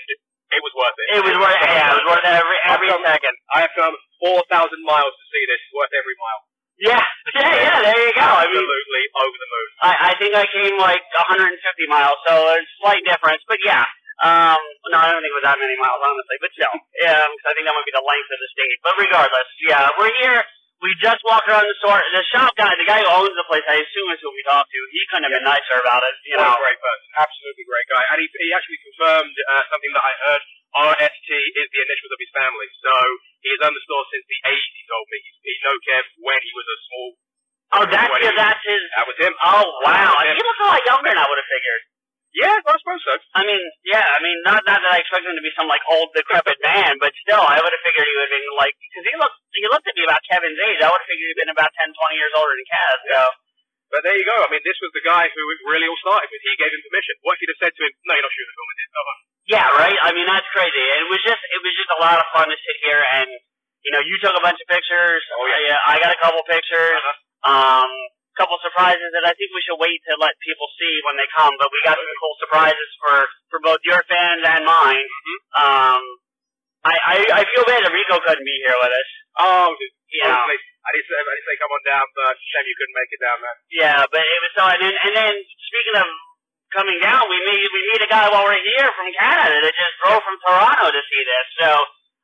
it 0.54 0.60
was 0.62 0.74
worth 0.78 0.94
it. 0.98 1.06
It 1.18 1.22
was 1.26 1.36
worth 1.38 1.58
it. 1.58 1.70
Yeah, 1.70 1.90
it 1.94 1.98
was 2.02 2.08
worth 2.18 2.26
every 2.26 2.58
every 2.66 2.88
I've 2.90 2.98
come- 3.02 3.06
second. 3.06 3.34
I 3.54 3.58
have 3.66 3.74
come 3.78 3.94
4,000 4.22 4.46
miles 4.86 5.14
to 5.14 5.24
see 5.30 5.44
this. 5.50 5.58
It's 5.62 5.74
worth 5.74 5.94
every 5.94 6.16
mile. 6.18 6.42
Yeah, 6.82 6.98
yeah, 7.38 7.54
yeah. 7.62 7.78
There 7.86 8.00
you 8.02 8.14
go. 8.18 8.26
I 8.26 8.44
mean, 8.50 8.58
Absolutely 8.58 9.04
over 9.22 9.38
the 9.38 9.48
moon. 9.54 9.68
I, 9.86 9.92
I 10.10 10.12
think 10.18 10.32
I 10.34 10.46
came 10.50 10.76
like 10.82 11.04
150 11.14 11.54
miles, 11.88 12.18
so 12.26 12.32
there's 12.52 12.66
a 12.66 12.76
slight 12.82 13.02
difference. 13.06 13.42
But 13.46 13.62
yeah, 13.62 13.86
um, 14.26 14.60
no, 14.90 14.98
I 14.98 15.14
don't 15.14 15.22
think 15.22 15.30
it 15.32 15.38
was 15.40 15.46
that 15.48 15.62
many 15.62 15.78
miles, 15.78 16.02
honestly. 16.02 16.38
But 16.42 16.50
still, 16.58 16.74
yeah, 17.00 17.22
I 17.22 17.50
think 17.54 17.64
that 17.70 17.76
might 17.78 17.86
be 17.88 17.94
the 17.96 18.04
length 18.04 18.30
of 18.34 18.40
the 18.42 18.50
state. 18.52 18.78
But 18.82 18.94
regardless, 18.98 19.48
yeah, 19.64 19.88
we're 19.96 20.12
here. 20.20 20.42
We 20.82 20.90
just 20.98 21.22
walked 21.22 21.46
around 21.46 21.62
the 21.70 21.78
store. 21.78 22.02
The 22.10 22.26
shop 22.34 22.58
guy, 22.58 22.74
the 22.74 22.82
guy 22.82 22.98
who 23.06 23.10
owns 23.14 23.30
the 23.38 23.46
place, 23.46 23.62
I 23.70 23.78
assume 23.78 24.08
is 24.10 24.18
who 24.18 24.34
we 24.34 24.42
talked 24.50 24.66
to. 24.66 24.80
He 24.90 25.00
couldn't 25.06 25.30
have 25.30 25.34
been 25.38 25.46
nicer 25.46 25.78
about 25.78 26.02
it, 26.02 26.14
you 26.26 26.34
What 26.34 26.50
know. 26.50 26.58
a 26.58 26.62
great 26.66 26.80
person. 26.82 27.06
Absolutely 27.22 27.64
great 27.70 27.86
guy. 27.86 28.02
And 28.10 28.18
he, 28.18 28.26
he 28.26 28.50
actually 28.50 28.82
confirmed 28.82 29.30
uh, 29.30 29.62
something 29.70 29.92
that 29.94 30.02
I 30.02 30.12
heard. 30.26 30.42
RST 30.72 31.28
is 31.30 31.66
the 31.70 31.80
initials 31.86 32.12
of 32.12 32.18
his 32.18 32.32
family. 32.34 32.68
So 32.82 32.92
he 33.46 33.48
has 33.54 33.60
owned 33.62 33.76
the 33.78 33.84
store 33.86 34.04
since 34.10 34.26
the 34.26 34.38
80s, 34.42 34.72
he 34.74 34.82
told 34.90 35.06
me. 35.06 35.16
He, 35.22 35.30
he 35.38 35.52
know 35.62 35.76
Kev 35.86 36.04
when 36.18 36.40
he 36.42 36.50
was 36.50 36.66
a 36.66 36.78
small... 36.90 37.08
Oh, 37.72 37.84
that's 37.88 38.12
his, 38.18 38.34
that's 38.36 38.62
his. 38.66 38.82
That 38.98 39.04
was 39.08 39.16
him. 39.16 39.32
Oh 39.48 39.64
wow, 39.80 40.12
he 40.20 40.36
looks 40.36 40.60
a 40.60 40.68
lot 40.68 40.82
younger 40.84 41.08
than 41.08 41.16
I 41.16 41.24
would 41.24 41.40
have 41.40 41.48
figured. 41.48 41.82
Yeah, 42.32 42.48
I 42.48 42.64
suppose 42.64 43.04
so. 43.04 43.12
I 43.36 43.44
mean, 43.44 43.60
yeah, 43.84 44.00
I 44.00 44.18
mean, 44.24 44.40
not 44.48 44.64
not 44.64 44.80
that 44.80 44.92
I 44.96 45.04
expect 45.04 45.28
him 45.28 45.36
to 45.36 45.44
be 45.44 45.52
some 45.52 45.68
like 45.68 45.84
old 45.92 46.16
decrepit 46.16 46.56
man, 46.64 46.96
but 46.96 47.12
still, 47.20 47.44
I 47.44 47.60
would 47.60 47.72
have 47.72 47.84
figured 47.84 48.08
he 48.08 48.14
would 48.16 48.24
have 48.24 48.34
been 48.34 48.48
like, 48.56 48.72
because 48.80 49.04
he 49.04 49.14
looked 49.20 49.38
he 49.52 49.64
looked 49.68 49.84
at 49.84 49.96
me 50.00 50.04
about 50.08 50.24
Kevin's 50.24 50.56
age. 50.56 50.80
I 50.80 50.88
would 50.88 51.02
have 51.04 51.10
figured 51.12 51.28
he'd 51.28 51.40
been 51.44 51.52
about 51.52 51.68
10, 51.76 51.92
20 51.92 52.16
years 52.16 52.32
older 52.32 52.56
than 52.56 52.64
Kev. 52.72 52.96
So 53.12 53.20
But 53.92 54.00
there 54.08 54.16
you 54.16 54.24
go. 54.24 54.32
I 54.40 54.48
mean, 54.48 54.64
this 54.64 54.80
was 54.80 54.92
the 54.96 55.04
guy 55.04 55.28
who 55.28 55.42
it 55.52 55.60
really 55.68 55.84
all 55.84 56.00
started 56.00 56.32
with. 56.32 56.40
He 56.40 56.56
gave 56.56 56.72
him 56.72 56.80
permission. 56.88 57.14
What 57.20 57.36
if 57.36 57.44
he'd 57.44 57.52
have 57.52 57.60
said 57.68 57.72
to 57.76 57.82
him, 57.84 57.92
no, 58.08 58.12
you're 58.16 58.24
not 58.24 58.32
shooting 58.32 58.48
a 58.48 58.56
film 58.56 58.70
in 58.72 58.76
this? 58.80 58.90
Come 58.96 59.08
on. 59.12 59.18
yeah, 59.52 59.66
right. 59.76 59.98
I 60.00 60.10
mean, 60.16 60.24
that's 60.24 60.48
crazy. 60.56 60.84
It 61.04 61.08
was 61.12 61.20
just 61.20 61.42
it 61.44 61.60
was 61.60 61.74
just 61.76 61.92
a 61.92 62.00
lot 62.00 62.16
of 62.16 62.26
fun 62.32 62.48
to 62.48 62.56
sit 62.56 62.76
here 62.88 63.04
and 63.20 63.28
you 63.84 63.92
know 63.92 64.00
you 64.00 64.16
took 64.24 64.32
a 64.32 64.40
bunch 64.40 64.56
of 64.56 64.68
pictures. 64.72 65.20
Oh, 65.36 65.44
yeah. 65.68 65.76
I, 65.84 66.00
I 66.00 66.00
got 66.00 66.16
a 66.16 66.20
couple 66.24 66.40
pictures. 66.48 66.96
Uh-huh. 66.96 67.52
Um, 67.52 67.90
couple 68.38 68.56
surprises 68.64 69.12
that 69.12 69.24
I 69.28 69.32
think 69.36 69.52
we 69.52 69.62
should 69.64 69.80
wait 69.80 70.00
to 70.08 70.16
let 70.16 70.34
people 70.40 70.68
see 70.80 70.94
when 71.04 71.20
they 71.20 71.28
come. 71.36 71.52
But 71.60 71.68
we 71.68 71.78
got 71.84 72.00
some 72.00 72.16
cool 72.20 72.36
surprises 72.40 72.90
for 73.00 73.16
for 73.52 73.58
both 73.60 73.80
your 73.84 74.00
fans 74.08 74.42
and 74.44 74.64
mine. 74.64 75.08
Mm-hmm. 75.08 75.38
Um, 75.58 76.02
I, 76.82 76.94
I 76.96 77.16
I 77.30 77.42
feel 77.46 77.64
bad 77.68 77.84
that 77.84 77.92
Rico 77.94 78.18
couldn't 78.24 78.46
be 78.46 78.58
here 78.64 78.78
with 78.80 78.92
us. 78.92 79.08
Oh. 79.38 79.70
Yeah. 80.12 80.44
I 80.82 80.90
didn't 80.92 81.08
say, 81.08 81.14
I 81.14 81.24
didn't 81.24 81.46
say 81.46 81.56
come 81.62 81.72
on 81.72 81.82
down, 81.86 82.06
but 82.10 82.34
shame 82.42 82.66
you 82.66 82.76
couldn't 82.76 82.98
make 82.98 83.10
it 83.14 83.22
down 83.22 83.38
there. 83.38 83.58
Yeah, 83.70 84.00
but 84.10 84.22
it 84.22 84.40
was 84.42 84.52
so. 84.58 84.62
And 84.66 84.80
then, 84.82 84.94
and 84.98 85.12
then 85.14 85.34
speaking 85.70 85.96
of 86.02 86.06
coming 86.74 86.98
down, 86.98 87.30
we 87.30 87.38
meet 87.46 87.62
we 87.70 87.80
meet 87.94 88.02
a 88.02 88.10
guy 88.10 88.26
while 88.28 88.44
we're 88.44 88.58
here 88.58 88.90
from 88.98 89.08
Canada 89.14 89.62
that 89.62 89.72
just 89.72 89.94
drove 90.02 90.22
from 90.26 90.36
Toronto 90.42 90.90
to 90.90 91.02
see 91.06 91.22
this. 91.22 91.46
So 91.62 91.68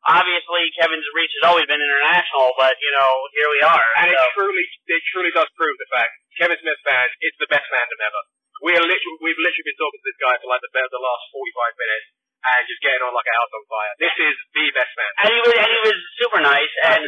obviously 0.06 0.70
Kevin's 0.78 1.06
reach 1.16 1.32
has 1.40 1.50
always 1.50 1.66
been 1.66 1.80
international, 1.82 2.54
but 2.54 2.76
you 2.78 2.90
know 2.94 3.10
here 3.34 3.50
we 3.50 3.60
are. 3.64 3.86
And 4.02 4.12
it 4.12 4.18
truly, 4.36 4.64
it 4.64 5.02
truly 5.10 5.32
does 5.34 5.48
prove 5.58 5.74
the 5.78 5.88
fact. 5.90 6.12
Kevin 6.38 6.58
Smith 6.62 6.78
fan, 6.86 7.06
it's 7.24 7.38
the 7.42 7.50
best 7.50 7.66
fandom 7.66 7.98
ever. 7.98 8.22
We 8.62 8.74
are 8.74 8.82
literally, 8.82 9.18
we've 9.22 9.38
literally 9.38 9.66
been 9.66 9.78
talking 9.78 9.98
to 10.02 10.06
this 10.06 10.18
guy 10.18 10.34
for 10.38 10.48
like 10.50 10.62
the, 10.62 10.70
the 10.70 11.02
last 11.02 11.24
45 11.34 11.82
minutes 11.82 12.06
and 12.38 12.62
just 12.70 12.82
getting 12.82 13.02
on 13.02 13.14
like 13.14 13.26
a 13.26 13.34
house 13.34 13.52
on 13.54 13.64
fire. 13.66 13.94
This 13.98 14.16
is 14.18 14.34
the 14.54 14.66
best 14.74 14.92
fan. 14.94 15.10
and 15.26 15.28
he 15.34 15.38
was 15.42 15.54
and 15.58 15.70
he 15.70 15.80
was 15.90 15.98
super 16.22 16.40
nice 16.42 16.74
and 16.86 17.06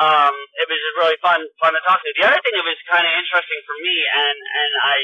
um 0.00 0.32
it 0.32 0.66
was 0.68 0.80
just 0.80 0.96
really 0.96 1.18
fun 1.20 1.40
fun 1.60 1.72
to 1.76 1.82
talk 1.84 2.00
to. 2.00 2.08
The 2.16 2.24
other 2.28 2.40
thing 2.40 2.54
that 2.56 2.64
was 2.64 2.80
kind 2.88 3.04
of 3.04 3.12
interesting 3.12 3.60
for 3.68 3.76
me 3.84 3.96
and 4.08 4.36
and 4.40 4.72
I 4.80 4.96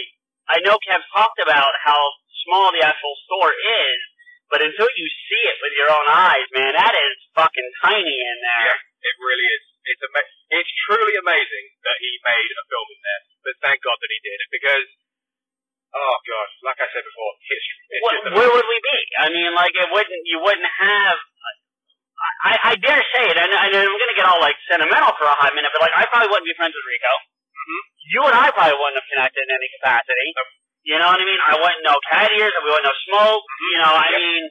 I 0.49 0.57
know 0.65 0.81
Kev 0.81 1.05
talked 1.13 1.41
about 1.45 1.73
how 1.85 2.01
small 2.49 2.73
the 2.73 2.81
actual 2.81 3.13
store 3.29 3.53
is, 3.53 3.99
but 4.49 4.61
until 4.65 4.89
you 4.97 5.07
see 5.29 5.43
it 5.49 5.57
with 5.61 5.75
your 5.77 5.91
own 5.93 6.07
eyes, 6.09 6.49
man, 6.57 6.73
that 6.77 6.95
is 6.97 7.15
fucking 7.37 7.69
tiny 7.85 8.17
in 8.17 8.37
there. 8.45 8.73
Yeah, 8.75 9.09
it 9.09 9.15
really 9.21 9.47
is. 9.49 9.63
It's 9.89 10.03
ama- 10.05 10.33
It's 10.61 10.73
truly 10.89 11.15
amazing 11.17 11.67
that 11.85 11.97
he 12.01 12.11
made 12.25 12.51
a 12.53 12.65
film 12.69 12.89
in 12.93 13.01
there, 13.05 13.23
but 13.45 13.55
thank 13.65 13.79
God 13.85 13.97
that 14.01 14.11
he 14.13 14.21
did 14.25 14.39
it 14.41 14.51
because, 14.53 14.89
oh 15.97 16.17
god, 16.29 16.49
like 16.65 16.81
I 16.81 16.89
said 16.93 17.05
before, 17.05 17.33
history. 17.45 17.77
It's 17.89 18.03
What, 18.05 18.17
where 18.37 18.51
would 18.53 18.69
we 18.69 18.79
be? 18.85 18.99
I 19.21 19.27
mean, 19.33 19.53
like 19.57 19.73
it 19.77 19.89
wouldn't 19.93 20.23
you 20.29 20.41
wouldn't 20.45 20.69
have. 20.81 21.19
I, 22.43 22.53
I 22.63 22.73
dare 22.83 22.99
say 23.15 23.31
it, 23.31 23.39
and, 23.39 23.47
and 23.47 23.73
I'm 23.79 23.95
going 23.95 24.13
to 24.13 24.19
get 24.19 24.27
all 24.27 24.43
like 24.43 24.59
sentimental 24.67 25.15
for 25.17 25.27
a 25.31 25.37
hot 25.39 25.55
minute, 25.55 25.71
but 25.71 25.81
like 25.87 25.95
I 25.95 26.03
probably 26.11 26.27
wouldn't 26.29 26.51
be 26.51 26.57
friends 26.59 26.75
with 26.75 26.83
Rico. 26.85 27.13
Mhm. 27.55 27.81
You 28.11 28.21
and 28.27 28.37
I 28.37 28.51
probably 28.51 28.75
wouldn't 28.75 28.99
have 28.99 29.09
connected 29.09 29.43
in 29.47 29.51
any 29.55 29.69
capacity. 29.79 30.29
You 30.89 30.97
know 30.97 31.09
what 31.13 31.21
I 31.21 31.27
mean? 31.29 31.41
I 31.45 31.55
wouldn't 31.61 31.85
know 31.85 31.97
cat 32.09 32.33
ears, 32.33 32.53
and 32.57 32.65
we 32.65 32.73
wouldn't 32.73 32.89
know 32.89 32.99
smoke. 33.13 33.45
Mm-hmm. 33.45 33.69
You 33.73 33.79
know, 33.85 33.93
I 33.93 34.09
Yep. 34.09 34.21
mean, 34.25 34.43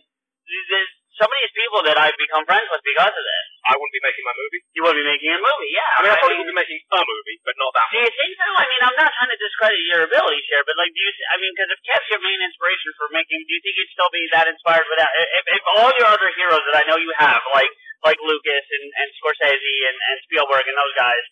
there's 0.70 0.92
of 1.18 1.34
these 1.34 1.50
people 1.58 1.82
that 1.82 1.98
I've 1.98 2.14
become 2.14 2.46
friends 2.46 2.70
with 2.70 2.86
because 2.86 3.10
of 3.10 3.26
this. 3.26 3.46
I 3.66 3.74
wouldn't 3.74 3.96
be 3.98 4.06
making 4.06 4.22
my 4.22 4.36
movie. 4.38 4.62
You 4.78 4.82
wouldn't 4.86 5.02
be 5.02 5.08
making 5.10 5.34
a 5.34 5.42
movie, 5.42 5.72
yeah. 5.74 5.98
I 5.98 6.06
mean, 6.06 6.14
I 6.14 6.16
I 6.16 6.22
probably 6.22 6.38
mean, 6.38 6.46
would 6.46 6.54
be 6.54 6.62
making 6.62 6.78
a 6.78 7.02
movie, 7.02 7.38
but 7.42 7.56
not 7.58 7.74
that 7.74 7.90
do 7.90 7.98
one. 7.98 8.06
you 8.06 8.14
think 8.14 8.32
so? 8.38 8.48
I 8.54 8.66
mean, 8.70 8.82
I'm 8.86 8.98
not 9.02 9.10
trying 9.18 9.34
to 9.34 9.40
discredit 9.42 9.82
your 9.90 10.02
abilities 10.06 10.46
here, 10.46 10.62
but 10.62 10.78
like, 10.78 10.94
do 10.94 11.02
you? 11.02 11.12
I 11.34 11.36
mean, 11.42 11.52
because 11.58 11.74
if 11.74 11.80
Kev's 11.90 12.08
your 12.14 12.22
main 12.22 12.38
inspiration 12.46 12.90
for 13.02 13.10
making, 13.10 13.42
do 13.50 13.50
you 13.50 13.62
think 13.66 13.74
you'd 13.82 13.94
still 13.98 14.12
be 14.14 14.22
that 14.30 14.46
inspired 14.46 14.86
without? 14.94 15.10
If, 15.42 15.46
if 15.58 15.64
all 15.74 15.90
your 15.98 16.06
other 16.06 16.30
heroes 16.38 16.62
that 16.70 16.78
I 16.78 16.84
know 16.86 17.02
you 17.02 17.10
have, 17.18 17.42
like 17.50 17.74
like 18.06 18.22
Lucas 18.22 18.66
and, 18.78 18.86
and 18.86 19.10
Scorsese 19.18 19.76
and, 19.90 19.98
and 19.98 20.18
Spielberg 20.30 20.70
and 20.70 20.78
those 20.78 20.94
guys. 20.94 21.24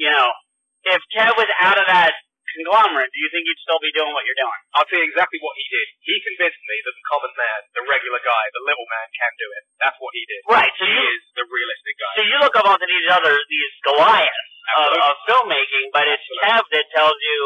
You 0.00 0.08
know, 0.08 0.28
if 0.88 1.04
Kev 1.12 1.36
was 1.36 1.52
out 1.60 1.76
of 1.76 1.84
that 1.84 2.16
conglomerate, 2.58 3.10
do 3.14 3.18
you 3.22 3.30
think 3.30 3.46
you'd 3.46 3.62
still 3.62 3.78
be 3.78 3.94
doing 3.94 4.10
what 4.10 4.26
you're 4.26 4.36
doing? 4.42 4.58
I'll 4.74 4.86
tell 4.90 4.98
you 4.98 5.06
exactly 5.06 5.38
what 5.38 5.54
he 5.54 5.64
did. 5.70 5.86
He 6.02 6.14
convinced 6.26 6.58
me 6.66 6.76
that 6.82 6.94
the 6.98 7.04
common 7.06 7.32
man, 7.38 7.58
the 7.78 7.84
regular 7.86 8.18
guy, 8.26 8.44
the 8.50 8.64
little 8.66 8.88
man 8.90 9.06
can 9.14 9.32
do 9.38 9.48
it. 9.54 9.62
That's 9.78 9.98
what 10.02 10.10
he 10.18 10.22
did. 10.26 10.40
Right. 10.50 10.72
So 10.74 10.82
He 10.82 10.90
you 10.90 11.02
is 11.06 11.22
the 11.38 11.46
realistic 11.46 11.94
guy. 12.02 12.12
so 12.18 12.22
you 12.26 12.36
look 12.42 12.54
up 12.58 12.66
onto 12.66 12.86
these 12.90 13.06
other 13.14 13.34
these 13.46 13.72
Goliaths 13.86 14.52
of, 14.82 14.90
of 14.98 15.14
filmmaking, 15.30 15.86
but 15.94 16.10
it's 16.10 16.18
Absolutely. 16.18 16.42
Kev 16.50 16.62
that 16.74 16.86
tells 16.98 17.18
you 17.22 17.38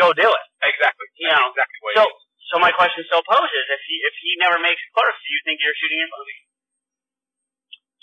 go 0.00 0.06
do 0.16 0.28
it. 0.32 0.46
Exactly. 0.64 1.06
You 1.20 1.28
That's 1.28 1.36
know, 1.44 1.52
exactly 1.52 1.78
what 1.84 1.92
So 2.00 2.04
so 2.50 2.54
my 2.60 2.72
question 2.72 3.04
still 3.06 3.24
poses: 3.28 3.64
if 3.68 3.82
he 3.84 3.96
if 4.08 4.14
he 4.24 4.30
never 4.40 4.56
makes 4.58 4.80
Clerks, 4.96 5.20
do 5.20 5.28
you 5.36 5.40
think 5.44 5.60
you're 5.60 5.76
shooting 5.76 6.00
a 6.00 6.08
movie? 6.08 6.40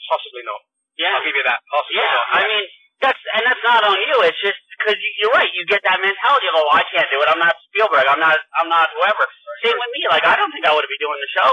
Possibly 0.10 0.44
not. 0.46 0.62
Yeah. 0.98 1.16
I'll 1.18 1.26
give 1.26 1.38
you 1.38 1.46
that. 1.46 1.60
Possibly 1.70 2.02
Yeah, 2.02 2.14
not. 2.14 2.26
I 2.34 2.42
mean 2.50 2.66
that's 3.00 3.22
and 3.36 3.44
that's 3.48 3.64
not 3.64 3.82
on 3.88 3.96
you. 3.96 4.16
It's 4.28 4.42
just 4.44 4.60
because 4.80 4.96
you, 4.98 5.10
you're 5.20 5.36
right. 5.36 5.52
You 5.52 5.68
get 5.68 5.84
that 5.84 6.00
mentality 6.00 6.48
of 6.50 6.56
oh, 6.56 6.70
I 6.72 6.84
can't 6.90 7.08
do 7.12 7.20
it. 7.20 7.28
I'm 7.28 7.42
not 7.44 7.54
Spielberg. 7.70 8.08
I'm 8.08 8.22
not. 8.24 8.40
I'm 8.58 8.72
not 8.72 8.88
whoever. 8.96 9.24
Same 9.68 9.76
with 9.76 9.92
me. 9.92 10.02
Like 10.08 10.24
I 10.24 10.40
don't 10.40 10.50
think 10.56 10.64
I 10.64 10.72
would 10.72 10.88
be 10.88 11.00
doing 11.04 11.20
the 11.20 11.32
show 11.36 11.52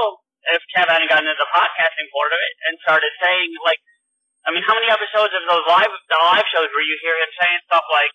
if 0.54 0.62
Kev 0.70 0.86
hadn't 0.86 1.10
gotten 1.10 1.26
into 1.26 1.42
the 1.42 1.50
podcasting 1.50 2.08
part 2.14 2.30
of 2.30 2.38
it 2.38 2.54
and 2.70 2.72
started 2.86 3.10
saying 3.18 3.50
like, 3.66 3.82
I 4.46 4.54
mean, 4.54 4.62
how 4.62 4.78
many 4.78 4.86
episodes 4.86 5.34
of 5.34 5.42
those 5.50 5.66
live 5.66 5.90
the 5.90 6.18
live 6.22 6.46
shows 6.54 6.70
where 6.70 6.86
you 6.86 6.96
hear 7.02 7.18
him 7.18 7.30
saying 7.34 7.60
stuff 7.66 7.82
like, 7.90 8.14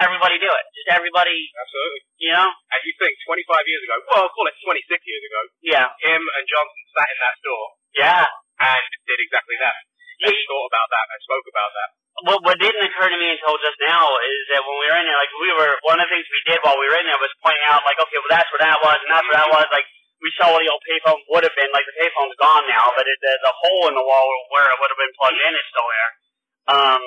"Everybody 0.00 0.40
do 0.40 0.48
it. 0.48 0.64
Just 0.72 0.88
everybody." 0.96 1.36
Absolutely. 1.52 2.00
You 2.16 2.32
know? 2.32 2.48
And 2.48 2.80
you 2.80 2.92
think 2.96 3.12
25 3.28 3.44
years 3.68 3.82
ago, 3.84 3.96
well, 4.08 4.26
call 4.32 4.48
it 4.48 4.56
26 4.64 4.88
years 5.04 5.22
ago, 5.28 5.40
Yeah. 5.60 5.86
him 6.00 6.22
and 6.24 6.44
Johnson 6.48 6.82
sat 6.96 7.08
in 7.12 7.18
that 7.20 7.36
store 7.44 7.66
Yeah. 7.92 8.24
and 8.56 8.84
did 9.04 9.20
exactly 9.20 9.60
that. 9.60 9.76
They 10.22 10.32
thought 10.48 10.68
about 10.72 10.88
that 10.92 11.06
and 11.12 11.20
spoke 11.26 11.46
about 11.52 11.72
that. 11.76 11.88
what 12.24 12.38
what 12.46 12.56
didn't 12.56 12.86
occur 12.88 13.08
to 13.12 13.18
me 13.20 13.28
until 13.36 13.60
just 13.60 13.76
now 13.84 14.08
is 14.24 14.40
that 14.54 14.64
when 14.64 14.76
we 14.80 14.86
were 14.88 14.98
in 15.00 15.04
there, 15.04 15.20
like 15.20 15.34
we 15.36 15.50
were 15.52 15.72
one 15.84 16.00
of 16.00 16.08
the 16.08 16.12
things 16.16 16.24
we 16.32 16.42
did 16.48 16.60
while 16.64 16.78
we 16.80 16.88
were 16.88 16.96
in 16.96 17.06
there 17.08 17.20
was 17.20 17.32
pointing 17.44 17.66
out 17.68 17.84
like, 17.84 18.00
okay, 18.00 18.18
well 18.24 18.32
that's 18.32 18.48
where 18.52 18.64
that 18.64 18.80
was 18.80 18.98
and 19.04 19.10
that's 19.12 19.26
where 19.28 19.38
that 19.40 19.52
was. 19.52 19.66
Like 19.68 19.88
we 20.24 20.32
saw 20.40 20.48
what 20.48 20.64
the 20.64 20.72
old 20.72 20.80
payphone 20.88 21.20
would 21.36 21.44
have 21.44 21.56
been. 21.56 21.68
Like 21.76 21.84
the 21.84 21.96
payphone's 22.00 22.36
gone 22.40 22.64
now, 22.64 22.96
but 22.96 23.04
it, 23.04 23.18
the, 23.20 23.32
the 23.44 23.52
hole 23.52 23.92
in 23.92 23.94
the 23.94 24.06
wall 24.06 24.24
where 24.56 24.64
it 24.64 24.76
would 24.80 24.88
have 24.88 25.02
been 25.02 25.16
plugged 25.20 25.40
in 25.44 25.52
is 25.52 25.66
still 25.68 25.88
there. 25.92 26.10
Um, 26.72 27.02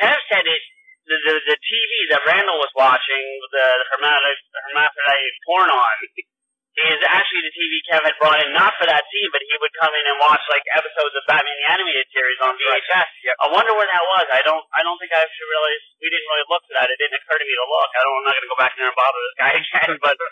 Kev 0.00 0.18
said 0.32 0.46
it. 0.48 0.62
The, 1.08 1.16
the 1.24 1.34
the 1.40 1.56
TV 1.56 1.90
that 2.12 2.20
Randall 2.28 2.60
was 2.60 2.68
watching 2.76 3.24
the 3.52 3.66
hermaphrodite, 3.92 4.44
hermaphrodite 4.68 5.32
porn 5.48 5.68
on 5.72 5.96
is 6.94 7.00
actually 7.08 7.42
the 7.44 7.54
TV 7.54 7.72
Kev 7.90 8.02
had 8.06 8.16
brought 8.22 8.38
in, 8.42 8.50
not 8.54 8.72
for 8.78 8.86
that 8.86 9.02
scene, 9.10 9.30
but 9.34 9.42
he 9.42 9.54
would 9.58 9.74
come 9.78 9.90
in 9.94 10.04
and 10.06 10.16
watch 10.22 10.42
like 10.52 10.62
episodes 10.78 11.14
of 11.18 11.22
Batman 11.26 11.56
the 11.58 11.66
Animated 11.74 12.06
Series 12.14 12.38
on 12.44 12.54
VHS. 12.54 13.08
Yep. 13.26 13.36
I 13.42 13.46
wonder 13.50 13.72
where 13.74 13.88
that 13.90 14.04
was. 14.16 14.26
I 14.30 14.42
don't. 14.46 14.62
I 14.76 14.80
don't 14.86 14.98
think 15.02 15.10
I 15.10 15.20
actually 15.24 15.48
realized 15.50 15.84
we 15.98 16.08
didn't 16.12 16.28
really 16.30 16.46
look 16.52 16.62
for 16.68 16.74
that. 16.78 16.86
It 16.92 16.98
didn't 17.02 17.18
occur 17.18 17.36
to 17.38 17.46
me 17.46 17.54
to 17.58 17.66
look. 17.66 17.90
I 17.90 18.00
don't. 18.06 18.14
I'm 18.18 18.24
not 18.28 18.34
going 18.38 18.46
to 18.46 18.52
go 18.54 18.60
back 18.62 18.72
in 18.74 18.78
there 18.84 18.90
and 18.92 18.98
bother 18.98 19.20
this 19.22 19.36
guy 19.38 19.52
again. 19.58 19.90
But 19.98 20.16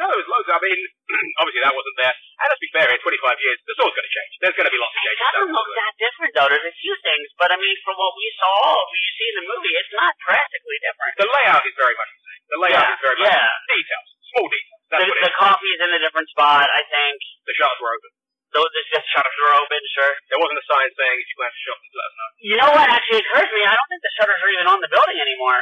No, 0.00 0.08
it 0.08 0.16
was 0.16 0.32
loads. 0.32 0.48
I 0.48 0.56
mean, 0.64 0.80
obviously 1.44 1.60
that 1.60 1.76
wasn't 1.76 1.98
there. 2.00 2.14
And 2.40 2.46
let's 2.48 2.62
be 2.64 2.72
fair, 2.72 2.88
in 2.88 2.96
25 3.04 3.20
years, 3.44 3.58
the 3.68 3.74
store's 3.76 3.92
going 3.92 4.08
to 4.08 4.14
change. 4.16 4.32
There's 4.40 4.56
going 4.56 4.64
to 4.64 4.72
be 4.72 4.80
lots 4.80 4.96
of 4.96 5.00
it 5.00 5.04
changes. 5.04 5.20
doesn't 5.28 5.52
look 5.52 5.68
that 5.76 5.92
different 6.00 6.32
though. 6.32 6.48
There's 6.48 6.68
a 6.72 6.76
few 6.80 6.94
things, 7.04 7.26
but 7.36 7.52
I 7.52 7.60
mean, 7.60 7.76
from 7.84 8.00
what 8.00 8.16
we 8.16 8.26
saw, 8.40 8.80
what 8.80 8.96
you 8.96 9.12
see 9.20 9.28
in 9.28 9.36
the 9.44 9.46
movie, 9.52 9.74
it's 9.76 9.92
not 9.92 10.12
drastically 10.24 10.78
different. 10.80 11.12
The 11.20 11.28
layout 11.28 11.62
is 11.68 11.76
very 11.76 11.96
much 12.00 12.10
the 12.16 12.22
same. 12.24 12.40
The 12.48 12.58
layout 12.64 12.80
Yeah, 12.88 12.96
is 12.96 13.02
very 13.04 13.16
much 13.20 13.28
yeah. 13.28 13.44
details, 13.76 14.08
small 14.32 14.46
details. 14.48 14.79
That's 14.90 15.06
The, 15.06 15.14
the 15.14 15.30
is. 15.30 15.38
coffee's 15.38 15.80
in 15.80 15.90
a 15.94 16.00
different 16.02 16.28
spot. 16.34 16.66
I 16.66 16.82
think. 16.82 17.18
The 17.46 17.54
shutters 17.56 17.78
were 17.80 17.92
open. 17.94 18.10
Those 18.50 18.66
the, 18.74 18.82
the 18.98 19.02
shutters 19.14 19.38
are 19.46 19.54
open. 19.62 19.80
Sure. 19.94 20.12
There 20.26 20.40
wasn't 20.42 20.58
a 20.58 20.66
sign 20.66 20.88
saying 20.98 21.16
if 21.22 21.26
you 21.30 21.36
shop, 21.38 21.78
just 21.78 21.94
let 21.94 22.06
us 22.10 22.14
know. 22.18 22.28
You 22.42 22.56
know 22.58 22.70
what 22.74 22.86
actually 22.90 23.22
occurs 23.22 23.46
to 23.46 23.54
me? 23.54 23.62
I 23.62 23.74
don't 23.78 23.88
think 23.90 24.02
the 24.02 24.14
shutters 24.18 24.40
are 24.42 24.50
even 24.50 24.66
on 24.66 24.78
the 24.82 24.90
building 24.90 25.18
anymore. 25.22 25.58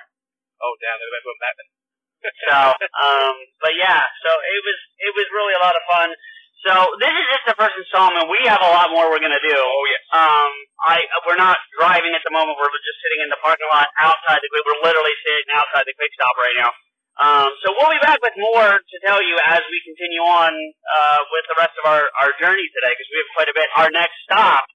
Oh, 0.59 0.73
damn, 0.83 0.97
they're 0.99 1.13
to 1.13 1.23
put 1.23 1.35
them 1.37 1.43
back 1.45 1.55
then. 1.61 1.69
So, 2.51 2.59
um, 2.99 3.35
but 3.63 3.79
yeah, 3.79 4.03
so 4.27 4.31
it 4.35 4.61
was 4.67 4.79
it 5.07 5.13
was 5.15 5.27
really 5.31 5.55
a 5.55 5.63
lot 5.63 5.79
of 5.79 5.85
fun. 5.87 6.11
So 6.67 6.75
this 6.99 7.15
is 7.15 7.27
just 7.31 7.45
the 7.47 7.55
first 7.55 7.79
installment. 7.79 8.27
We 8.27 8.43
have 8.51 8.59
a 8.59 8.73
lot 8.75 8.91
more 8.91 9.07
we're 9.07 9.23
gonna 9.23 9.39
do. 9.39 9.55
Oh, 9.55 9.85
yes. 9.87 10.03
Um, 10.11 10.51
I 10.83 11.07
we're 11.31 11.39
not 11.39 11.63
driving 11.79 12.19
at 12.19 12.27
the 12.27 12.35
moment. 12.35 12.59
We're 12.59 12.75
just 12.75 12.99
sitting 13.07 13.23
in 13.23 13.31
the 13.31 13.39
parking 13.39 13.71
lot 13.71 13.87
outside 14.03 14.43
the. 14.43 14.51
We're 14.51 14.83
literally 14.83 15.15
sitting 15.23 15.47
outside 15.55 15.87
the 15.87 15.95
quick 15.95 16.11
stop 16.19 16.35
right 16.43 16.59
now. 16.59 16.71
Um, 17.19 17.51
so 17.67 17.75
we'll 17.75 17.91
be 17.91 17.99
back 17.99 18.23
with 18.23 18.39
more 18.39 18.79
to 18.79 18.97
tell 19.03 19.19
you 19.19 19.35
as 19.51 19.59
we 19.67 19.79
continue 19.83 20.23
on 20.23 20.55
uh, 20.55 21.21
with 21.35 21.45
the 21.51 21.59
rest 21.59 21.75
of 21.83 21.85
our, 21.91 22.07
our 22.23 22.31
journey 22.39 22.63
today 22.71 22.95
because 22.95 23.11
we 23.11 23.19
have 23.19 23.31
quite 23.35 23.51
a 23.51 23.57
bit. 23.59 23.67
Our 23.75 23.91
next 23.91 24.15
stop 24.23 24.71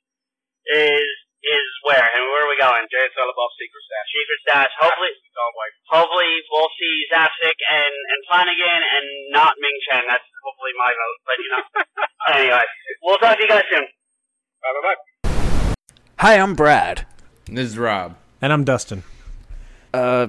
is 0.67 1.07
is 1.43 1.67
where 1.83 2.03
and 2.03 2.23
where 2.31 2.43
are 2.43 2.51
we 2.51 2.59
going? 2.59 2.83
Jay 2.91 3.03
and 3.03 3.11
Silent 3.15 3.35
Secret 3.35 3.83
Stash. 3.83 4.09
Secret 4.11 4.39
Stash. 4.43 4.73
Hopefully, 4.79 5.11
Can't 5.11 5.75
hopefully 5.87 6.31
we'll 6.51 6.71
see 6.75 6.95
Zapcic 7.11 7.57
and 7.63 7.95
and 7.95 8.19
Flanagan 8.27 8.81
and 8.91 9.07
not 9.31 9.55
Ming 9.63 9.79
Chen. 9.87 10.03
That's 10.03 10.27
hopefully 10.43 10.75
my 10.75 10.91
vote, 10.91 11.19
but 11.23 11.35
you 11.39 11.49
know. 11.51 11.63
anyway, 12.43 12.65
we'll 13.03 13.19
talk 13.23 13.39
to 13.39 13.43
you 13.43 13.51
guys 13.51 13.67
soon. 13.71 13.87
Bye, 13.87 14.71
bye, 14.75 14.83
bye. 14.83 14.99
Hi, 16.19 16.39
I'm 16.39 16.55
Brad. 16.55 17.07
This 17.47 17.71
is 17.71 17.77
Rob. 17.79 18.15
And 18.43 18.51
I'm 18.51 18.63
Dustin. 18.63 19.03
Uh, 19.93 20.27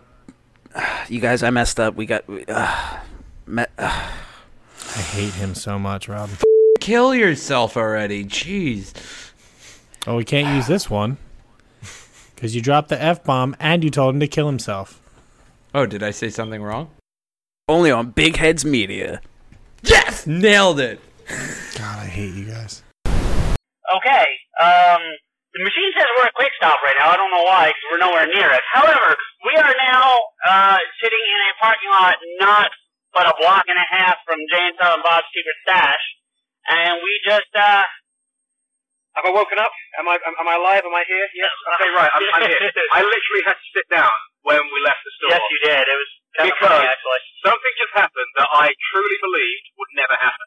you 1.09 1.21
guys, 1.21 1.43
I 1.43 1.50
messed 1.50 1.81
up. 1.81 1.95
We 1.95 2.07
got. 2.07 2.25
Uh, 2.49 2.99
me- 3.47 3.64
uh, 3.78 4.11
I 4.97 5.00
hate 5.00 5.35
him 5.35 5.54
so 5.54 5.78
much, 5.78 6.09
Rob. 6.09 6.31
Kill 6.81 7.14
yourself 7.14 7.76
already. 7.76 8.25
Jeez. 8.25 8.93
Oh, 10.07 10.16
we 10.16 10.25
can't 10.25 10.54
use 10.54 10.66
this 10.66 10.90
one. 10.90 11.16
Because 12.35 12.54
you 12.54 12.61
dropped 12.61 12.90
the 12.90 13.02
F 13.02 13.25
bomb 13.25 13.57
and 13.59 13.83
you 13.83 13.90
told 13.90 14.14
him 14.14 14.21
to 14.21 14.28
kill 14.28 14.47
himself. 14.47 15.00
Oh, 15.75 15.87
did 15.87 16.02
I 16.02 16.11
say 16.11 16.28
something 16.28 16.62
wrong? 16.62 16.90
only 17.69 17.90
on 17.90 18.11
Big 18.11 18.37
Heads 18.37 18.64
Media. 18.64 19.21
Yes! 19.83 20.26
Nailed 20.26 20.81
it. 20.81 21.00
God, 21.26 21.99
I 21.99 22.07
hate 22.07 22.35
you 22.35 22.45
guys. 22.45 22.83
Okay. 23.07 24.26
Um, 24.62 25.00
the 25.54 25.62
machine 25.62 25.90
says 25.94 26.06
we're 26.18 26.26
at 26.26 26.34
Quick 26.34 26.50
Stop 26.58 26.78
right 26.82 26.99
now. 26.99 27.14
I 27.14 27.16
don't 27.16 27.30
know 27.30 27.46
why, 27.46 27.70
because 27.70 27.87
we're 27.94 28.02
nowhere 28.02 28.26
near 28.26 28.50
it. 28.50 28.64
However, 28.75 29.14
we 29.46 29.54
are 29.54 29.75
now 29.78 30.18
uh, 30.46 30.78
sitting 30.99 31.23
in 31.23 31.38
a 31.46 31.50
parking 31.62 31.90
lot 31.94 32.14
not 32.42 32.70
but 33.14 33.30
a 33.30 33.34
block 33.38 33.62
and 33.70 33.78
a 33.78 33.88
half 33.94 34.18
from 34.26 34.42
Jay 34.50 34.66
and 34.75 34.75
Bob's 35.06 35.30
Secret 35.30 35.58
Stash, 35.62 36.04
and 36.66 36.99
we 36.99 37.12
just 37.23 37.46
uh, 37.54 37.87
Have 39.14 39.23
I 39.23 39.30
woken 39.30 39.54
up? 39.62 39.70
Am 40.02 40.11
I 40.11 40.18
am, 40.18 40.34
am 40.34 40.49
I 40.50 40.58
alive? 40.58 40.82
Am 40.82 40.90
I 40.90 41.06
here? 41.06 41.23
Yes. 41.38 41.54
Okay, 41.78 41.90
right. 41.94 42.11
I'm, 42.11 42.23
I'm 42.34 42.50
here. 42.50 42.58
I 42.99 43.06
literally 43.06 43.42
had 43.46 43.54
to 43.54 43.66
sit 43.70 43.87
down 43.94 44.11
when 44.42 44.58
we 44.58 44.78
left 44.82 44.99
the 45.06 45.12
store. 45.23 45.38
yes, 45.38 45.42
you 45.54 45.58
did. 45.62 45.84
It 45.87 45.94
was 46.02 46.11
kind 46.34 46.50
of 46.50 46.58
Because- 46.58 46.75
funny, 46.75 46.90
actually. 46.90 47.23
Something 47.46 47.75
just 47.78 47.94
happened 47.94 48.30
that 48.42 48.49
I 48.50 48.66
truly 48.90 49.18
believed 49.23 49.64
would 49.78 49.92
never 49.94 50.16
happen. 50.18 50.46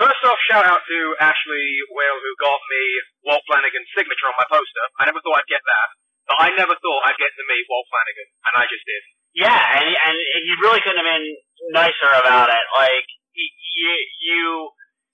First 0.00 0.24
off, 0.24 0.40
shout 0.48 0.64
out 0.64 0.80
to 0.88 0.98
Ashley 1.20 1.66
Whale 1.92 2.20
who 2.20 2.32
got 2.40 2.60
me 2.64 2.84
Walt 3.28 3.44
Flanagan's 3.44 3.92
signature 3.92 4.28
on 4.32 4.40
my 4.40 4.48
poster. 4.48 4.84
I 4.96 5.04
never 5.04 5.20
thought 5.20 5.44
I'd 5.44 5.52
get 5.52 5.60
that, 5.60 5.88
but 6.32 6.36
I 6.40 6.48
never 6.56 6.72
thought 6.72 7.00
I'd 7.04 7.20
get 7.20 7.28
to 7.36 7.44
meet 7.44 7.68
Walt 7.68 7.84
Flanagan, 7.92 8.28
and 8.48 8.52
I 8.56 8.64
just 8.72 8.84
did. 8.88 9.02
Yeah, 9.36 9.52
and 9.52 10.16
and 10.16 10.42
he 10.48 10.52
really 10.64 10.80
couldn't 10.80 11.00
have 11.00 11.12
been 11.12 11.28
nicer 11.76 12.08
about 12.24 12.48
it. 12.48 12.64
Like 12.72 13.04
you 13.36 13.92
you 14.24 14.42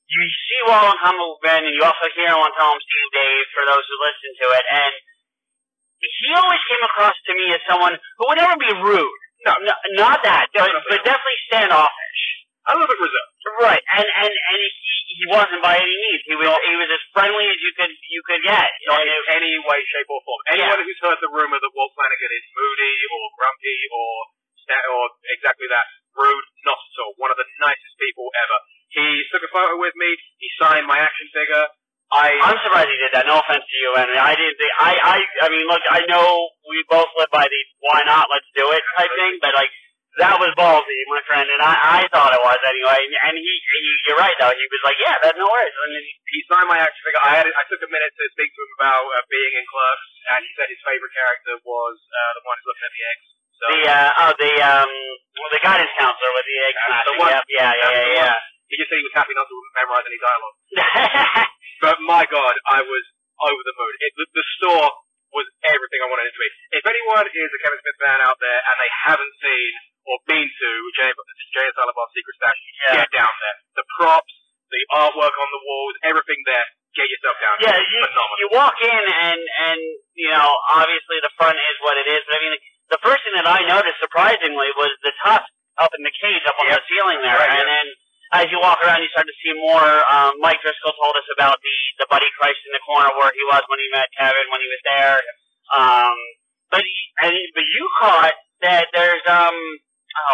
you 0.07 0.23
see 0.47 0.61
Walt 0.71 0.95
on 0.95 1.15
Book 1.19 1.43
Men, 1.43 1.67
and 1.67 1.75
you 1.75 1.83
also 1.83 2.07
hear 2.15 2.31
him 2.31 2.39
on 2.39 2.55
Tell 2.55 2.71
'Em 2.71 2.79
Steve 2.79 3.11
Dave 3.19 3.47
for 3.51 3.67
those 3.67 3.83
who 3.83 3.97
listen 3.99 4.31
to 4.43 4.47
it, 4.63 4.65
and 4.79 4.95
he 5.99 6.31
always 6.39 6.63
came 6.71 6.83
across 6.87 7.19
to 7.27 7.33
me 7.35 7.51
as 7.51 7.63
someone 7.67 7.99
who 7.99 8.23
would 8.31 8.39
never 8.39 8.55
be 8.63 8.71
rude. 8.79 9.23
No. 9.47 9.55
no 9.63 9.75
not 9.99 10.23
that, 10.23 10.51
but, 10.55 10.71
but 10.91 11.03
definitely 11.03 11.41
standoffish. 11.51 12.23
A 12.69 12.75
little 12.75 12.91
bit 12.91 13.01
reserved. 13.01 13.38
Right, 13.57 13.81
and 13.81 14.07
and 14.07 14.33
and 14.33 14.59
he 14.61 14.95
he 15.19 15.25
wasn't 15.33 15.63
by 15.65 15.81
any 15.81 15.97
means. 15.97 16.23
He 16.29 16.37
was 16.37 16.47
he 16.47 16.75
was 16.77 16.91
as 16.93 17.03
friendly 17.17 17.47
as 17.49 17.59
you 17.59 17.73
could 17.75 17.91
you 17.91 18.23
could 18.29 18.43
get. 18.45 18.69
Not 18.87 19.03
in 19.03 19.09
it- 19.09 19.29
any 19.35 19.57
way, 19.65 19.81
shape, 19.89 20.09
or 20.13 20.21
form. 20.23 20.41
Anyone 20.53 20.85
who's 20.85 21.01
heard 21.01 21.19
the 21.25 21.33
rumor 21.33 21.59
that 21.59 21.73
Walt 21.75 21.93
Flanagan 21.97 22.33
is 22.35 22.45
moody 22.53 22.95
or 23.09 23.23
grumpy 23.35 23.79
or 23.91 24.13
or 24.69 25.05
exactly 25.33 25.65
that, 25.73 25.87
rude, 26.13 26.47
not 26.69 26.77
at 26.77 27.01
all. 27.01 27.17
One 27.17 27.33
of 27.33 27.41
the 27.41 27.49
nicest 27.57 27.97
people 27.97 28.29
ever. 28.37 28.59
He 28.93 29.05
took 29.33 29.41
a 29.41 29.49
photo 29.49 29.81
with 29.81 29.97
me. 29.97 30.13
He 30.37 30.49
signed 30.61 30.85
my 30.85 31.01
action 31.01 31.29
figure. 31.33 31.67
I 32.13 32.33
I'm 32.41 32.57
surprised 32.65 32.89
he 32.89 33.01
did 33.01 33.13
that. 33.17 33.29
No 33.29 33.41
offense 33.41 33.65
to 33.65 33.77
you, 33.81 33.91
and 34.01 34.09
I 34.17 34.33
didn't 34.37 34.57
think 34.61 34.73
I 34.81 34.93
I 34.97 35.17
I 35.45 35.47
mean, 35.53 35.65
look, 35.69 35.85
I 35.89 36.05
know 36.09 36.25
we 36.69 36.85
both 36.89 37.09
live 37.21 37.33
by 37.33 37.45
the 37.49 37.61
why 37.85 38.01
not, 38.05 38.29
let's 38.33 38.49
do 38.57 38.65
it 38.73 38.81
type 38.97 39.13
thing, 39.13 39.41
but 39.45 39.53
like 39.57 39.73
that 40.17 40.41
was 40.41 40.51
ballsy, 40.57 40.99
my 41.13 41.21
friend, 41.29 41.45
and 41.47 41.61
I 41.61 42.01
I 42.01 42.11
thought 42.11 42.33
it 42.33 42.41
was 42.43 42.59
anyway. 42.65 42.99
And, 43.05 43.13
and 43.29 43.35
he, 43.39 43.53
he 43.53 43.79
you're 44.09 44.17
right 44.19 44.35
though. 44.41 44.51
He 44.51 44.65
was 44.65 44.83
like, 44.89 44.99
yeah, 44.99 45.21
that's 45.21 45.37
no 45.37 45.45
worries. 45.47 45.77
I 45.77 45.87
mean, 45.93 46.05
he 46.33 46.39
signed 46.49 46.69
my 46.73 46.81
action 46.81 47.03
figure. 47.05 47.23
I 47.23 47.33
had 47.39 47.47
I 47.47 47.63
took 47.69 47.85
a 47.85 47.91
minute 47.93 48.13
to 48.17 48.25
speak 48.35 48.51
to 48.51 48.61
him 48.65 48.73
about 48.81 49.05
uh, 49.05 49.21
being 49.29 49.53
in 49.61 49.65
Clerks, 49.69 50.09
and 50.33 50.41
he 50.43 50.51
said 50.57 50.67
his 50.73 50.81
favorite 50.83 51.13
character 51.15 51.55
was 51.63 51.97
uh, 52.09 52.31
the 52.35 52.43
one 52.49 52.57
who's 52.59 52.69
looking 52.73 52.87
at 52.89 52.95
the 52.97 53.05
eggs. 53.13 53.27
So 53.59 53.65
the 53.75 53.81
uh 53.91 54.21
oh 54.23 54.33
the 54.39 54.53
um 54.65 54.91
well, 55.39 55.51
the 55.53 55.63
guidance 55.63 55.93
counselor 55.99 56.33
with 56.35 56.47
the 56.47 56.57
egg 56.63 56.75
That's 56.75 56.87
smashing. 56.89 57.09
the 57.11 57.15
one. 57.21 57.31
Yep, 57.37 57.45
yeah, 57.53 57.73
yeah, 57.77 57.91
yeah, 57.93 58.09
yeah. 58.33 58.37
He 58.71 58.75
just 58.81 58.89
said 58.91 58.99
he 59.01 59.07
was 59.07 59.17
happy 59.17 59.35
not 59.39 59.47
to 59.49 59.57
memorize 59.77 60.07
any 60.09 60.21
dialogue. 60.21 60.57
But 61.79 62.03
my 62.03 62.27
God, 62.27 62.55
I 62.75 62.83
was 62.83 63.05
over 63.39 63.63
the 63.63 63.75
moon. 63.79 63.95
It, 64.03 64.11
the, 64.19 64.27
the 64.35 64.47
store 64.59 64.91
was 65.31 65.47
everything 65.71 66.01
I 66.03 66.11
wanted 66.11 66.27
it 66.27 66.35
to 66.35 66.43
be. 66.43 66.51
If 66.75 66.85
anyone 66.91 67.23
is 67.23 67.51
a 67.55 67.61
Kevin 67.63 67.79
Smith 67.79 67.99
fan 68.03 68.19
out 68.19 68.35
there 68.43 68.59
and 68.59 68.77
they 68.83 68.91
haven't 69.07 69.35
seen 69.39 69.71
or 70.09 70.17
been 70.27 70.49
to 70.49 70.69
Jay, 70.97 71.11
Jay 71.13 71.69
Bob's 71.69 72.13
Secret 72.17 72.35
Stash, 72.41 72.59
Yeah. 72.89 72.95
get 73.05 73.09
down 73.13 73.29
there. 73.29 73.57
The 73.77 73.87
props, 74.01 74.35
the 74.73 74.83
artwork 74.97 75.35
on 75.37 75.49
the 75.53 75.63
walls, 75.69 75.95
everything 76.09 76.41
there. 76.49 76.65
Get 76.97 77.07
yourself 77.13 77.37
down 77.39 77.55
Yeah, 77.61 77.77
there. 77.77 77.85
you, 77.85 78.01
Phenomenal. 78.01 78.37
you 78.43 78.49
walk 78.57 78.77
in 78.81 79.03
and 79.29 79.41
and 79.69 79.81
you 80.17 80.31
know 80.33 80.49
obviously 80.75 81.21
the 81.23 81.31
front 81.37 81.55
is 81.61 81.77
what 81.85 81.95
it 82.01 82.09
is, 82.09 82.25
but 82.27 82.35
I 82.37 82.41
mean 82.43 82.57
the 82.91 83.01
first 83.05 83.21
thing 83.23 83.37
that 83.37 83.47
I 83.47 83.61
noticed 83.69 84.01
surprisingly 84.01 84.69
was 84.75 84.91
the 85.05 85.13
tusk 85.23 85.47
up 85.79 85.93
in 85.95 86.03
the 86.03 86.11
cage 86.17 86.43
up 86.49 86.57
on 86.59 86.67
Yep. 86.73 86.81
the 86.81 86.85
ceiling 86.89 87.21
there, 87.23 87.39
Right, 87.39 87.53
and 87.55 87.61
yeah. 87.69 87.75
then 87.77 87.87
as 88.41 88.45
you 88.51 88.59
walk 88.61 88.81
around 88.83 89.01
you 89.05 89.09
start 89.13 89.29
to 89.29 89.37
see 89.45 89.53
more. 89.57 89.85
Um, 90.11 90.33
Mike 90.41 90.61
Driscoll 90.65 90.97
told 90.97 91.15
us 91.21 91.29
about 91.37 91.61
the 91.61 91.77
the 92.03 92.07
Buddy 92.11 92.29
Christ 92.41 92.61
in 92.67 92.73
the 92.73 92.83
corner 92.89 93.09
where 93.21 93.31
he 93.37 93.45
was 93.53 93.63
when 93.69 93.79
he 93.79 93.89
met 93.93 94.09
Kevin 94.17 94.47
when 94.53 94.61
he 94.65 94.69
was 94.73 94.83
there. 94.89 95.19
Um, 95.77 96.17
but 96.73 96.83
he, 96.85 96.95
and 97.25 97.33
but 97.55 97.65
you 97.69 97.85
caught 98.01 98.35
that 98.65 98.89
there's 98.97 99.25
um 99.29 99.57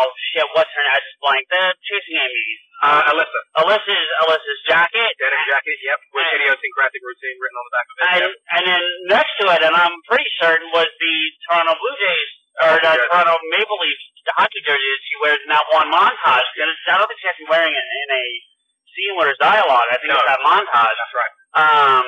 oh 0.02 0.08
shit 0.32 0.46
what's 0.56 0.72
her 0.72 0.82
name 0.84 0.94
I 0.96 1.00
just 1.04 1.18
blanked 1.22 1.50
the 1.52 1.62
chasing 1.84 2.16
Amy 2.20 2.46
Uh, 2.84 3.02
Alyssa, 3.14 3.40
Alyssa's 3.64 4.08
Alyssa's 4.26 4.60
jacket 4.68 5.10
denim 5.16 5.42
jacket, 5.48 5.76
yep, 5.80 6.00
with 6.12 6.26
And- 6.28 6.34
idiosyncratic 6.42 7.00
routine 7.00 7.36
written 7.40 7.58
on 7.60 7.64
the 7.64 7.74
back 7.74 7.86
of 7.88 7.94
it. 7.94 8.02
and 8.04 8.20
yep. 8.24 8.32
and 8.56 8.62
then 8.68 8.82
next 9.14 9.32
to 9.40 9.44
it, 9.54 9.60
and 9.64 9.74
I'm 9.74 9.96
pretty 10.10 10.28
certain 10.42 10.68
was 10.74 10.90
the 11.00 11.14
Toronto 11.48 11.74
Blue 11.80 11.96
Jays 12.02 12.30
or 12.64 12.72
the 12.78 12.92
Jersey. 12.92 13.08
Toronto 13.08 13.34
Maple 13.56 13.78
Leafs 13.82 14.04
hockey 14.36 14.60
jersey 14.64 14.88
that 14.88 15.02
she 15.04 15.14
wears 15.20 15.40
in 15.44 15.50
that 15.52 15.66
one 15.72 15.88
montage. 15.92 16.48
And 16.60 16.68
it's, 16.72 16.80
I 16.88 16.96
don't 16.96 17.04
think 17.08 17.20
she 17.20 17.28
has 17.28 17.36
to 17.40 17.44
be 17.44 17.50
wearing 17.52 17.72
it 17.76 17.86
in 18.04 18.08
a 18.08 18.24
scene 18.88 19.12
where 19.20 19.26
there's 19.28 19.40
dialogue. 19.42 19.84
I 19.92 19.96
think 20.00 20.08
No. 20.12 20.16
it's 20.16 20.28
that 20.32 20.40
montage. 20.40 20.96
That's 20.96 21.14
right. 21.14 21.32
Um, 21.60 22.06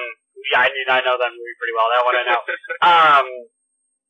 yeah, 0.53 0.65
I, 0.65 0.69
I 0.97 1.01
know 1.05 1.17
that 1.21 1.33
movie 1.33 1.57
pretty 1.61 1.75
well. 1.77 1.89
That 1.93 2.03
one 2.09 2.15
I 2.17 2.25
know. 2.25 2.41
Um, 2.89 3.27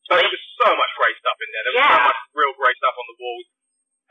But 0.07 0.23
there 0.23 0.31
was 0.31 0.45
so 0.63 0.69
much 0.75 0.93
great 0.99 1.17
stuff 1.19 1.39
in 1.43 1.49
there. 1.51 1.63
There 1.67 1.75
was 1.77 1.83
Yeah. 1.87 1.97
so 1.99 2.09
much 2.11 2.21
real 2.35 2.55
great 2.59 2.77
stuff 2.79 2.95
on 2.97 3.07
the 3.11 3.17
walls. 3.19 3.47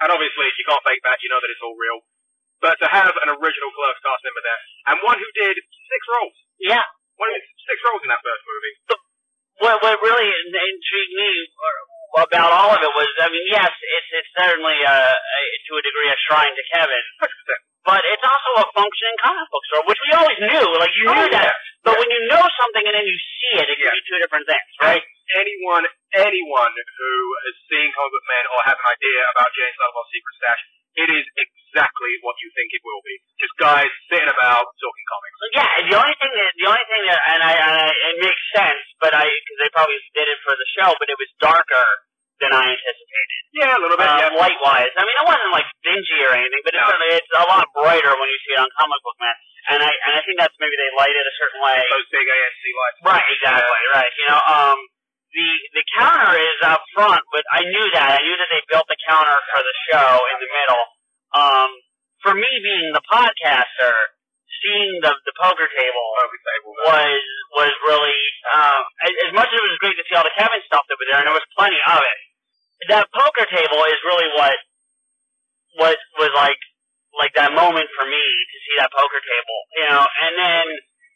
And 0.03 0.07
obviously, 0.11 0.45
if 0.51 0.55
you 0.59 0.65
can't 0.67 0.83
fake 0.83 1.03
that, 1.07 1.23
you 1.23 1.29
know 1.31 1.39
that 1.39 1.51
it's 1.51 1.63
all 1.63 1.77
real. 1.79 1.99
But 2.59 2.75
to 2.83 2.87
have 2.91 3.13
an 3.15 3.29
original 3.31 3.71
Clerks 3.71 4.01
cast 4.03 4.21
member 4.27 4.43
there, 4.43 4.59
and 4.91 4.95
one 5.03 5.19
who 5.19 5.29
did 5.35 5.55
six 5.55 6.01
roles, 6.11 6.35
yeah. 6.59 6.83
one 7.15 7.31
who 7.31 7.35
did 7.39 7.47
six 7.63 7.77
roles 7.87 8.03
in 8.03 8.09
that 8.11 8.19
first 8.23 8.43
movie. 8.43 8.75
what 9.63 9.75
what 9.83 9.95
really 10.03 10.27
intrigued 10.27 11.15
me 11.15 11.31
uh, 12.19 12.27
about 12.27 12.51
all 12.51 12.71
of 12.75 12.79
it 12.83 12.91
was, 12.95 13.07
I 13.23 13.27
mean, 13.31 13.43
yes, 13.47 13.71
it's 13.71 14.09
it's 14.19 14.31
certainly 14.35 14.75
uh, 14.83 15.15
a, 15.15 15.41
to 15.67 15.71
a 15.79 15.81
degree 15.83 16.11
a 16.11 16.17
shrine 16.27 16.51
to 16.55 16.63
Kevin, 16.75 17.05
but 17.87 18.03
it's 18.03 18.23
also 18.23 18.51
a 18.63 18.67
functioning 18.75 19.17
comic 19.23 19.47
book 19.51 19.63
store, 19.71 19.83
which 19.87 19.99
we 20.03 20.09
always 20.15 20.39
knew. 20.43 20.65
Like 20.79 20.91
you 20.99 21.07
knew 21.07 21.27
Oh, 21.27 21.35
that, 21.39 21.55
but 21.87 21.95
Yeah. 21.95 21.99
when 22.03 22.09
you 22.11 22.21
know 22.31 22.43
something 22.43 22.83
and 22.83 22.95
then 22.99 23.07
you 23.07 23.15
see 23.19 23.53
it, 23.63 23.67
it 23.67 23.75
can 23.79 23.87
Yeah. 23.87 23.95
be 23.99 24.03
two 24.11 24.19
different 24.19 24.45
things, 24.47 24.69
right? 24.83 25.03
Anyone, 25.35 25.83
anyone 26.15 26.73
who 26.73 27.13
has 27.43 27.55
seen 27.67 27.87
Comic 27.91 28.11
Book 28.15 28.25
Man 28.31 28.45
or 28.55 28.59
has 28.71 28.77
an 28.79 28.87
idea 28.87 29.19
about 29.35 29.49
James 29.51 29.75
Sullivan's 29.75 30.09
Secret 30.15 30.35
Stash, 30.39 30.61
it 30.95 31.09
is 31.11 31.25
exactly 31.35 32.13
what 32.23 32.39
you 32.39 32.47
think 32.55 32.71
it 32.71 32.79
will 32.87 33.03
be. 33.03 33.19
Just 33.35 33.51
guys 33.59 33.91
sitting 34.07 34.31
about 34.31 34.63
talking 34.79 35.05
comics. 35.11 35.35
Yeah, 35.51 35.69
the 35.91 35.95
only 35.99 36.15
thing 36.15 36.31
that 36.39 36.51
the 36.55 36.67
only 36.71 36.85
thing 36.87 37.03
that 37.11 37.19
and 37.35 37.41
I, 37.43 37.53
and 37.59 37.73
I 37.83 37.87
it 37.91 38.15
makes 38.23 38.43
sense, 38.55 38.79
but 39.03 39.11
I 39.11 39.27
because 39.27 39.59
they 39.59 39.71
probably 39.75 39.99
did 40.15 40.27
it 40.31 40.39
for 40.47 40.55
the 40.55 40.67
show, 40.79 40.95
but 40.95 41.11
it 41.11 41.19
was 41.19 41.27
darker 41.43 41.87
than 42.39 42.55
I 42.55 42.63
anticipated. 42.71 43.39
Yeah, 43.59 43.75
a 43.75 43.79
little 43.83 43.99
bit. 43.99 44.07
uh, 44.07 44.23
yeah. 44.23 44.39
light 44.39 44.59
wise. 44.63 44.91
I 44.95 45.03
mean, 45.03 45.15
it 45.19 45.27
wasn't 45.27 45.51
like 45.51 45.67
dingy 45.83 46.19
or 46.27 46.31
anything, 46.35 46.63
but 46.63 46.75
it's 46.75 46.83
No. 46.83 46.91
certainly 46.91 47.11
it's 47.15 47.31
a 47.35 47.47
lot 47.47 47.67
brighter 47.75 48.11
when 48.15 48.27
you 48.31 48.39
see 48.47 48.55
it 48.55 48.59
on 48.63 48.71
Comic 48.79 48.99
Book 49.03 49.19
Man. 49.19 49.35
And 49.75 49.79
I 49.83 49.91
and 49.91 50.11
I 50.15 50.21
think 50.23 50.39
that's 50.39 50.55
maybe 50.63 50.75
they 50.79 50.91
light 50.95 51.11
it 51.11 51.25
a 51.27 51.35
certain 51.43 51.59
way. 51.59 51.79
Those 51.91 52.07
big 52.07 52.23
ANC 52.23 52.63
lights. 52.71 52.97
Right, 53.03 53.27
exactly, 53.35 53.83
right. 53.91 54.11
You 54.15 54.25
know, 54.31 54.39
um, 54.47 54.77
the 55.35 55.49
the 55.75 55.85
counter 55.99 56.31
is 56.39 56.59
up 56.63 56.81
front, 56.95 57.21
but 57.35 57.43
I 57.51 57.67
knew 57.67 57.87
that. 57.91 58.07
I 58.15 58.21
knew 58.23 58.37
that 58.39 58.49
they 58.49 58.63
built 58.71 58.87
the 58.87 58.99
counter 59.03 59.35
for 59.51 59.61
the 59.61 59.75
show 59.91 60.11
in 60.31 60.37
the 60.39 60.49
middle. 60.49 60.83
Um, 61.35 61.69
for 62.23 62.33
me 62.33 62.47
being 62.63 62.95
the 62.95 63.03
podcaster, 63.03 63.95
seeing 64.63 65.03
the 65.03 65.11
the 65.27 65.35
poker 65.35 65.67
table 65.67 66.07
was 66.87 67.23
was 67.59 67.71
really 67.83 68.19
um, 68.55 68.81
as, 69.03 69.13
as 69.27 69.31
much 69.35 69.51
as 69.51 69.59
it 69.59 69.67
was 69.67 69.79
great 69.83 69.99
to 69.99 70.05
see 70.07 70.15
all 70.15 70.23
the 70.23 70.35
Kevin 70.39 70.63
stuff 70.65 70.87
that 70.87 70.95
was 70.95 71.07
there, 71.11 71.19
and 71.19 71.27
there 71.27 71.35
was 71.35 71.47
plenty 71.59 71.79
of 71.83 71.99
it. 71.99 72.19
That 72.95 73.11
poker 73.11 73.47
table 73.51 73.81
is 73.91 73.99
really 74.07 74.29
what 74.39 74.57
what 75.75 75.97
was 76.19 76.31
like 76.31 76.59
like 77.19 77.35
that 77.35 77.51
moment 77.55 77.87
for 77.95 78.07
me 78.07 78.23
to 78.23 78.57
see 78.63 78.75
that 78.79 78.91
poker 78.91 79.19
table, 79.19 79.59
you 79.79 79.87
know, 79.91 80.03
and 80.03 80.33
then 80.39 80.65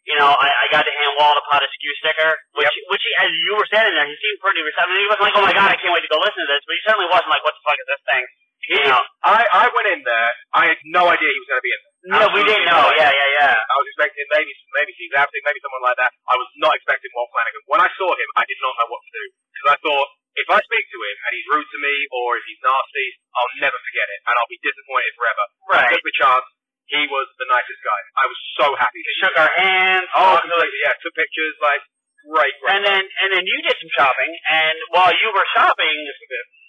you 0.10 0.18
know 0.18 0.34
I, 0.34 0.50
I 0.50 0.66
got 0.74 0.84
to 0.84 0.94
hand 0.94 1.14
Walt 1.22 1.38
a 1.38 1.44
Potaskew 1.46 1.94
sticker, 2.02 2.32
which 2.58 2.74
which 2.90 3.04
he, 3.06 3.12
as 3.22 3.30
you 3.30 3.54
were 3.54 3.70
standing 3.70 3.94
there, 3.94 4.10
he 4.10 4.18
seemed 4.18 4.42
pretty 4.42 4.66
receptive. 4.66 4.98
He 4.98 5.06
wasn't 5.06 5.30
like, 5.30 5.38
oh 5.38 5.46
my 5.46 5.54
god, 5.54 5.70
I 5.70 5.78
can't 5.78 5.94
wait 5.94 6.04
to 6.04 6.12
go 6.12 6.18
listen 6.18 6.42
to 6.42 6.50
this, 6.50 6.66
but 6.66 6.74
he 6.74 6.82
certainly 6.84 7.10
wasn't 7.14 7.30
like, 7.30 7.46
what 7.46 7.54
the 7.54 7.64
fuck 7.64 7.78
is 7.78 7.88
this 7.88 8.04
thing? 8.10 8.26
You 8.70 8.86
know, 8.86 9.02
I, 9.26 9.42
I 9.50 9.66
went 9.72 9.88
in 9.98 10.06
there. 10.06 10.30
I 10.54 10.70
had 10.70 10.80
no 10.94 11.10
idea 11.10 11.26
he 11.26 11.40
was 11.42 11.50
going 11.50 11.62
to 11.64 11.66
be 11.66 11.74
in 11.74 11.82
there. 11.82 11.96
no, 12.22 12.26
we 12.38 12.42
didn't 12.46 12.70
know. 12.70 12.86
Yeah, 12.94 13.10
yeah, 13.10 13.30
yeah. 13.42 13.56
I 13.58 13.76
was 13.82 13.88
expecting 13.90 14.28
maybe 14.30 14.52
maybe 14.78 14.92
Steve 14.94 15.16
Apting, 15.16 15.42
maybe 15.42 15.58
someone 15.64 15.82
like 15.82 15.98
that. 15.98 16.14
I 16.30 16.36
was 16.38 16.50
not 16.62 16.78
expecting 16.78 17.10
Walt 17.18 17.34
Flanagan. 17.34 17.66
When 17.66 17.82
I 17.82 17.90
saw 17.98 18.14
him, 18.14 18.30
I 18.38 18.46
did 18.46 18.60
not 18.62 18.78
know 18.78 18.88
what 18.94 19.02
to 19.02 19.12
do 19.16 19.24
because 19.56 19.68
I 19.74 19.78
thought 19.80 20.08
if 20.38 20.48
I 20.54 20.60
speak 20.62 20.86
to 20.86 21.00
him 21.02 21.16
and 21.18 21.32
he's 21.34 21.48
rude 21.50 21.66
to 21.66 21.80
me 21.82 21.96
or 22.14 22.38
if 22.38 22.44
he's 22.46 22.62
nasty, 22.62 23.08
I'll 23.34 23.54
never 23.58 23.80
forget 23.82 24.06
it 24.06 24.20
and 24.28 24.34
I'll 24.38 24.52
be 24.54 24.62
disappointed 24.62 25.14
forever. 25.18 25.44
Right. 25.74 25.90
took 25.90 26.06
the 26.06 26.16
chance. 26.20 26.48
He 26.90 27.06
was 27.06 27.28
the 27.38 27.48
nicest 27.54 27.82
guy. 27.86 28.02
I 28.18 28.26
was 28.26 28.40
so 28.58 28.68
happy. 28.78 29.02
he 29.06 29.14
Shook 29.22 29.36
our 29.38 29.54
hands. 29.54 30.10
Oh, 30.18 30.42
talked 30.42 30.50
to 30.50 30.50
us. 30.50 30.60
completely. 30.60 30.80
Yeah, 30.86 30.94
took 31.06 31.14
pictures. 31.14 31.56
Like 31.62 31.82
great, 32.26 32.54
great. 32.60 32.74
And 32.74 32.82
then 32.86 33.02
and 33.06 33.30
then 33.38 33.44
you 33.46 33.58
did 33.66 33.78
some 33.78 33.94
shopping, 33.94 34.32
and 34.50 34.76
while 34.94 35.14
you 35.14 35.30
were 35.30 35.46
shopping, 35.54 35.96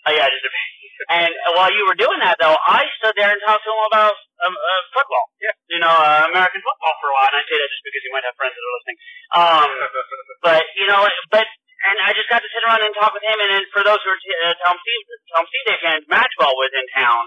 oh 0.07 0.13
yeah, 0.13 0.29
just 0.29 0.45
a 0.45 0.53
bit. 0.53 0.69
And 1.09 1.33
while 1.57 1.73
you 1.73 1.89
were 1.89 1.97
doing 1.97 2.21
that, 2.21 2.37
though, 2.37 2.53
I 2.61 2.85
stood 3.01 3.17
there 3.17 3.33
and 3.33 3.41
talked 3.41 3.65
to 3.65 3.73
him 3.73 3.83
about 3.89 4.13
um, 4.45 4.53
uh, 4.53 4.83
football. 4.93 5.25
Yeah, 5.41 5.57
you 5.73 5.81
know, 5.81 5.89
uh, 5.89 6.29
American 6.29 6.61
football 6.61 6.93
for 7.01 7.09
a 7.09 7.15
while. 7.17 7.29
And 7.33 7.41
I 7.41 7.45
say 7.49 7.57
that 7.57 7.71
just 7.73 7.85
because 7.89 8.03
you 8.05 8.13
might 8.13 8.27
have 8.29 8.37
friends 8.37 8.53
that 8.53 8.61
are 8.61 8.75
listening. 8.77 8.99
Um, 9.33 9.69
but 10.47 10.63
you 10.77 10.87
know, 10.93 11.01
but 11.33 11.49
and 11.89 11.97
I 12.05 12.13
just 12.13 12.29
got 12.29 12.45
to 12.45 12.51
sit 12.53 12.61
around 12.69 12.85
and 12.85 12.93
talk 12.93 13.17
with 13.17 13.25
him. 13.25 13.33
And 13.41 13.49
then 13.57 13.65
for 13.73 13.81
those 13.81 13.97
who 14.05 14.13
are 14.13 14.21
t- 14.21 14.41
uh, 14.45 14.53
Tell 14.61 14.77
'Em 14.77 14.81
Steve, 14.85 15.05
Tell 15.33 15.41
'Em 15.41 15.49
Steve 15.49 15.65
Dave 15.73 15.81
fans, 15.81 16.05
Maxwell 16.13 16.53
was 16.53 16.73
in 16.77 16.85
town, 16.93 17.25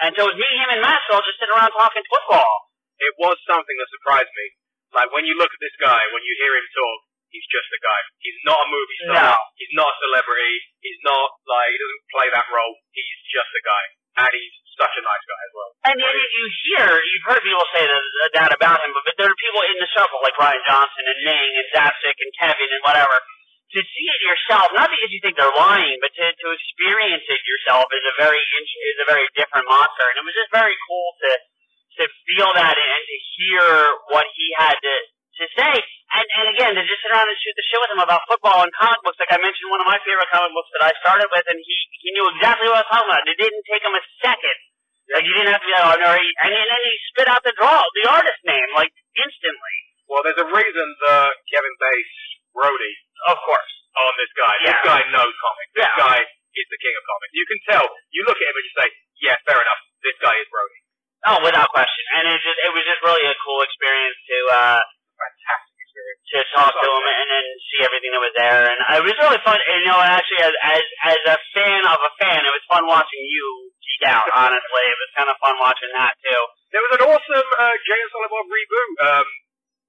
and 0.00 0.10
so 0.16 0.26
it 0.26 0.30
was 0.32 0.40
me, 0.40 0.48
him, 0.48 0.70
and 0.74 0.82
Maxwell 0.82 1.20
just 1.24 1.36
sitting 1.40 1.52
around 1.52 1.72
talking 1.76 2.04
football. 2.08 2.52
it 3.00 3.14
was 3.16 3.36
something 3.48 3.76
that 3.76 3.88
surprised 3.96 4.32
me. 4.32 4.46
Like 4.92 5.08
when 5.14 5.24
you 5.24 5.38
look 5.38 5.52
at 5.52 5.62
this 5.62 5.76
guy, 5.80 6.00
when 6.12 6.24
you 6.26 6.34
hear 6.40 6.52
him 6.56 6.66
talk, 6.74 6.98
he's 7.30 7.46
just 7.48 7.70
a 7.70 7.80
guy. 7.80 8.00
He's 8.20 8.40
not 8.42 8.58
a 8.60 8.68
movie 8.68 8.98
star. 9.06 9.38
No. 9.38 9.56
He's 9.56 9.74
not 9.76 9.88
a 9.88 9.96
celebrity. 10.02 10.56
He's 10.82 11.00
not 11.06 11.28
like 11.46 11.70
he 11.72 11.78
doesn't 11.78 12.04
play 12.10 12.28
that 12.34 12.46
role. 12.50 12.74
He's 12.92 13.20
just 13.30 13.50
a 13.54 13.62
guy, 13.62 13.84
and 14.26 14.32
he's 14.34 14.56
such 14.80 14.94
a 14.96 15.02
nice 15.04 15.24
guy 15.28 15.40
as 15.44 15.52
well. 15.52 15.70
And 15.92 15.96
then 16.00 16.16
you 16.16 16.44
hear, 16.64 16.88
you've 16.88 17.26
heard 17.28 17.42
people 17.44 17.68
say 17.76 17.84
that, 17.84 18.04
that 18.40 18.50
about 18.56 18.80
him, 18.80 18.90
but, 18.96 19.04
but 19.04 19.14
there 19.20 19.28
are 19.28 19.40
people 19.44 19.62
in 19.68 19.76
the 19.76 19.88
shuffle 19.92 20.20
like 20.24 20.34
Bryan 20.40 20.60
Johnson 20.64 21.04
and 21.04 21.20
Ming 21.20 21.52
and 21.60 21.68
Zapcic 21.76 22.16
and 22.16 22.32
Kevin 22.40 22.70
and 22.72 22.82
whatever. 22.82 23.12
To 23.70 23.80
see 23.86 24.06
it 24.10 24.20
yourself, 24.26 24.66
not 24.74 24.90
because 24.90 25.14
you 25.14 25.22
think 25.22 25.38
they're 25.38 25.54
lying, 25.54 25.94
but 26.02 26.10
to, 26.18 26.26
to 26.26 26.46
experience 26.58 27.22
it 27.22 27.38
yourself 27.46 27.86
is 27.94 28.02
a 28.02 28.14
very 28.18 28.42
is 28.42 28.98
a 28.98 29.06
very 29.06 29.26
different 29.38 29.62
monster, 29.70 30.06
and 30.10 30.18
it 30.18 30.26
was 30.26 30.34
just 30.34 30.50
very 30.50 30.74
cool 30.90 31.08
to 31.22 31.30
to 32.02 32.04
feel 32.26 32.50
that 32.58 32.74
and, 32.74 33.02
to 33.06 33.18
hear 33.38 33.62
what 34.10 34.26
he 34.34 34.50
had 34.58 34.74
to 34.74 34.94
to 35.38 35.44
say, 35.54 35.70
and 36.18 36.26
and 36.42 36.46
again 36.50 36.72
to 36.74 36.82
just 36.82 36.98
sit 36.98 37.14
around 37.14 37.30
and 37.30 37.38
shoot 37.38 37.54
the 37.54 37.62
shit 37.70 37.78
with 37.78 37.94
him 37.94 38.02
about 38.02 38.26
football 38.26 38.58
and 38.66 38.74
comic 38.74 38.98
books. 39.06 39.22
Like 39.22 39.30
I 39.30 39.38
mentioned, 39.38 39.70
one 39.70 39.78
of 39.78 39.86
my 39.86 40.02
favorite 40.02 40.30
comic 40.34 40.50
books 40.50 40.70
that 40.74 40.90
I 40.90 40.92
started 40.98 41.30
with, 41.30 41.46
and 41.46 41.58
he 41.62 41.76
he 42.02 42.10
knew 42.10 42.26
exactly 42.34 42.66
what 42.66 42.82
I 42.82 42.82
was 42.82 42.90
talking 42.90 43.06
about. 43.06 43.22
It 43.30 43.38
didn't 43.38 43.64
take 43.70 43.86
him 43.86 43.94
a 43.94 44.02
second. 44.18 44.58
Like 45.14 45.26
you 45.30 45.34
didn't 45.38 45.54
have 45.54 45.62
to 45.62 45.70
be 45.70 45.74
like, 45.78 45.94
oh, 45.94 45.98
no, 45.98 46.10
he- 46.18 46.38
and 46.42 46.50
then 46.50 46.66
he 46.90 46.94
spit 47.14 47.30
out 47.30 47.42
the 47.46 47.54
draw, 47.54 47.86
the 47.86 48.06
artist 48.10 48.42
name, 48.46 48.66
like 48.74 48.90
instantly. 49.14 49.76
Well, 50.10 50.26
there's 50.26 50.42
a 50.42 50.50
reason 50.50 50.86
the 51.06 51.16
Kevin 51.54 51.74
Bass 51.78 52.10
Brodie 52.54 52.96
Of 53.30 53.38
course. 53.44 53.72
on 53.96 54.12
this 54.18 54.32
guy. 54.36 54.54
This 54.64 54.80
guy 54.84 55.00
knows 55.12 55.34
comics. 55.40 55.70
This 55.74 55.86
Yeah. 55.90 56.00
guy 56.00 56.18
is 56.24 56.66
the 56.70 56.80
king 56.82 56.94
of 56.98 57.04
comics. 57.06 57.32
You 57.34 57.46
can 57.46 57.60
tell. 57.70 57.86
You 58.10 58.20
look 58.26 58.38
at 58.40 58.46
him 58.48 58.56
and 58.58 58.64
you 58.66 58.74
say, 58.80 58.88
yeah, 59.22 59.36
fair 59.46 59.58
enough. 59.60 59.80
This 60.02 60.16
guy 60.18 60.34
is 60.40 60.46
Brodie. 60.50 60.82
Oh, 61.28 61.38
without 61.44 61.68
question. 61.70 62.04
And 62.16 62.24
it 62.32 62.40
just 62.40 62.58
it 62.64 62.72
was 62.72 62.84
just 62.88 63.00
really 63.04 63.24
a 63.28 63.36
cool 63.44 63.60
experience 63.60 64.16
to 64.24 64.38
uh 64.56 64.80
Fantastic 65.20 65.76
experience. 65.84 66.20
to 66.32 66.38
talk 66.56 66.72
to 66.80 66.88
him 66.88 67.04
and 67.04 67.28
then 67.28 67.44
see 67.68 67.80
everything 67.84 68.10
that 68.16 68.24
was 68.24 68.32
there. 68.40 68.60
And 68.72 68.78
it 68.96 69.04
was 69.04 69.12
really 69.20 69.40
fun. 69.44 69.60
And, 69.60 69.84
you 69.84 69.90
know, 69.92 70.00
actually, 70.00 70.40
as 70.48 70.54
as 70.64 70.84
as 71.12 71.20
a 71.28 71.36
fan 71.52 71.84
of 71.84 72.00
a 72.00 72.12
fan, 72.16 72.40
it 72.40 72.52
was 72.56 72.64
fun 72.72 72.88
watching 72.88 73.20
you 73.20 73.68
geek 73.84 74.08
out. 74.08 74.24
Honestly, 74.32 74.84
it 74.88 74.96
was 74.96 75.10
kind 75.12 75.28
of 75.28 75.36
fun 75.44 75.60
watching 75.60 75.92
that 75.92 76.16
too. 76.24 76.40
There 76.72 76.80
was 76.88 76.92
an 76.96 77.02
awesome 77.04 77.48
uh, 77.60 77.74
Silent 77.84 78.32
Bob 78.32 78.46
reboot. 78.48 78.90
Um, 79.04 79.26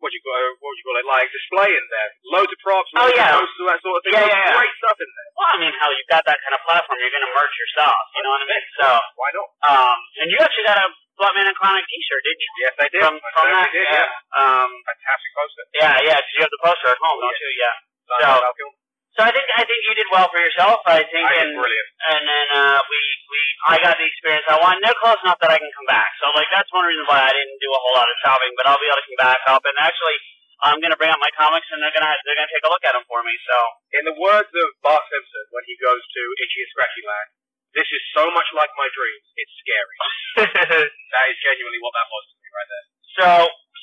what 0.02 0.12
you 0.12 0.22
call 0.26 0.34
what 0.60 0.74
you 0.76 0.84
call 0.84 0.98
it? 0.98 1.06
Like 1.08 1.30
display 1.30 1.70
in 1.70 1.86
there. 1.94 2.10
Loads 2.34 2.52
of 2.52 2.60
props. 2.66 2.90
Oh, 2.98 3.06
loads 3.06 3.16
yeah. 3.16 3.38
of 3.38 3.46
posters, 3.46 3.66
that 3.70 3.80
sort 3.86 3.96
of 3.96 4.02
thing. 4.04 4.14
Yeah, 4.18 4.26
yeah, 4.28 4.42
yeah. 4.52 4.58
Great 4.58 4.76
stuff 4.82 4.98
in 4.98 5.10
there. 5.14 5.30
Well, 5.38 5.50
I 5.54 5.58
mean, 5.62 5.74
hell, 5.78 5.94
you've 5.94 6.12
got 6.12 6.24
that 6.26 6.40
kind 6.42 6.56
of 6.58 6.62
platform, 6.66 6.98
you're 6.98 7.14
to 7.14 7.32
merch 7.32 7.56
yourself. 7.56 7.98
You 8.18 8.22
know 8.26 8.32
what 8.34 8.42
I 8.44 8.48
mean? 8.50 8.66
So, 8.82 8.88
Why 9.16 9.30
not? 9.38 9.48
um, 9.72 9.98
and 10.22 10.28
you 10.34 10.38
actually 10.42 10.68
got 10.68 10.78
a 10.82 10.88
Bluntman 11.22 11.46
and 11.50 11.58
Chronic 11.58 11.86
T-shirt, 11.86 12.22
didn't 12.26 12.42
you? 12.42 12.52
Yes, 12.66 12.74
I 12.82 12.88
did. 12.90 13.02
From, 13.06 13.16
I 13.22 13.30
from 13.38 13.48
that, 13.54 13.70
did, 13.70 13.86
yeah. 13.86 14.10
Um, 14.42 14.70
Fantastic 14.90 15.32
poster. 15.38 15.64
yeah, 15.78 15.96
yeah. 16.02 16.18
'cause 16.18 16.34
you 16.34 16.42
have 16.42 16.54
the 16.54 16.62
poster 16.66 16.90
at 16.90 16.98
home, 16.98 17.18
don't 17.22 17.38
you? 17.38 17.52
Yeah. 17.62 17.76
So- 18.10 18.81
So 19.12 19.28
I 19.28 19.32
think 19.36 19.44
I 19.60 19.64
think 19.68 19.80
you 19.84 19.94
did 20.00 20.08
well 20.08 20.32
for 20.32 20.40
yourself. 20.40 20.80
I 20.88 21.04
think, 21.04 21.28
I 21.28 21.44
and 21.44 21.52
brilliant. 21.60 21.90
and 22.16 22.22
then 22.24 22.48
uh, 22.56 22.80
we 22.80 23.00
we 23.28 23.40
I 23.68 23.76
got 23.84 24.00
the 24.00 24.08
experience 24.08 24.48
I 24.48 24.56
wanted. 24.56 24.80
They're 24.88 24.98
close 25.04 25.20
enough 25.28 25.36
that 25.44 25.52
I 25.52 25.60
can 25.60 25.68
come 25.76 25.88
back. 25.92 26.08
So 26.24 26.32
like 26.32 26.48
that's 26.48 26.72
one 26.72 26.88
reason 26.88 27.04
why 27.12 27.20
I 27.20 27.32
didn't 27.36 27.60
do 27.60 27.70
a 27.76 27.82
whole 27.82 27.96
lot 28.00 28.08
of 28.08 28.16
shopping, 28.24 28.56
but 28.56 28.72
I'll 28.72 28.80
be 28.80 28.88
able 28.88 29.04
to 29.04 29.08
come 29.12 29.20
back 29.20 29.42
up. 29.52 29.62
And 29.68 29.76
actually, 29.84 30.16
I'm 30.64 30.80
gonna 30.80 30.96
bring 30.96 31.12
up 31.12 31.20
my 31.20 31.32
comics, 31.36 31.68
and 31.76 31.84
they're 31.84 31.92
gonna 31.92 32.16
they're 32.24 32.40
gonna 32.40 32.54
take 32.56 32.64
a 32.64 32.72
look 32.72 32.86
at 32.88 32.96
them 32.96 33.04
for 33.12 33.20
me. 33.28 33.36
So 33.44 33.56
In 34.00 34.04
the 34.08 34.16
words 34.16 34.48
of 34.48 34.68
Bart 34.80 35.04
Simpson 35.12 35.44
when 35.52 35.64
he 35.68 35.76
goes 35.76 36.00
to 36.00 36.22
Itchy 36.48 36.64
and 36.64 36.72
Scratchy 36.72 37.04
Land, 37.04 37.30
this 37.76 37.88
is 37.92 38.04
so 38.16 38.32
much 38.32 38.48
like 38.56 38.72
my 38.80 38.88
dreams, 38.96 39.28
it's 39.36 39.56
scary. 39.60 39.98
that 41.12 41.26
is 41.28 41.38
genuinely 41.44 41.84
what 41.84 41.92
that 42.00 42.08
was 42.08 42.24
to 42.32 42.36
me 42.40 42.48
right 42.52 42.70
there. 42.72 42.86
so 43.20 43.30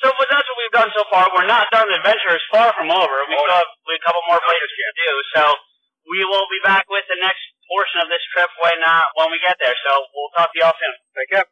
so 0.02 0.10
but 0.18 0.26
that's 0.30 0.46
what 0.46 0.58
we've 0.62 0.76
done 0.76 0.90
so 0.96 1.02
far. 1.10 1.26
We're 1.34 1.48
not 1.50 1.68
done. 1.74 1.86
The 1.90 1.98
adventure 2.02 2.34
is 2.34 2.44
far 2.52 2.70
from 2.78 2.90
over. 2.90 3.16
We 3.28 3.34
Oh, 3.34 3.42
still 3.42 3.56
have 3.58 3.70
we 3.86 3.92
have 3.96 4.02
a 4.02 4.04
couple 4.06 4.22
more 4.30 4.42
places 4.44 4.70
to 4.70 4.92
do. 5.02 5.10
So 5.36 5.42
we 6.10 6.20
will 6.24 6.46
be 6.50 6.60
back 6.64 6.86
with 6.90 7.04
the 7.10 7.18
next 7.20 7.42
portion 7.68 8.00
of 8.02 8.08
this 8.08 8.22
trip 8.34 8.50
when 8.64 8.78
uh, 8.82 9.04
when 9.18 9.28
we 9.34 9.38
get 9.42 9.58
there. 9.60 9.74
So 9.86 9.90
we'll 10.14 10.32
talk 10.38 10.50
to 10.54 10.58
y'all 10.60 10.76
soon. 10.78 10.94
Take 11.18 11.30
care. 11.34 11.46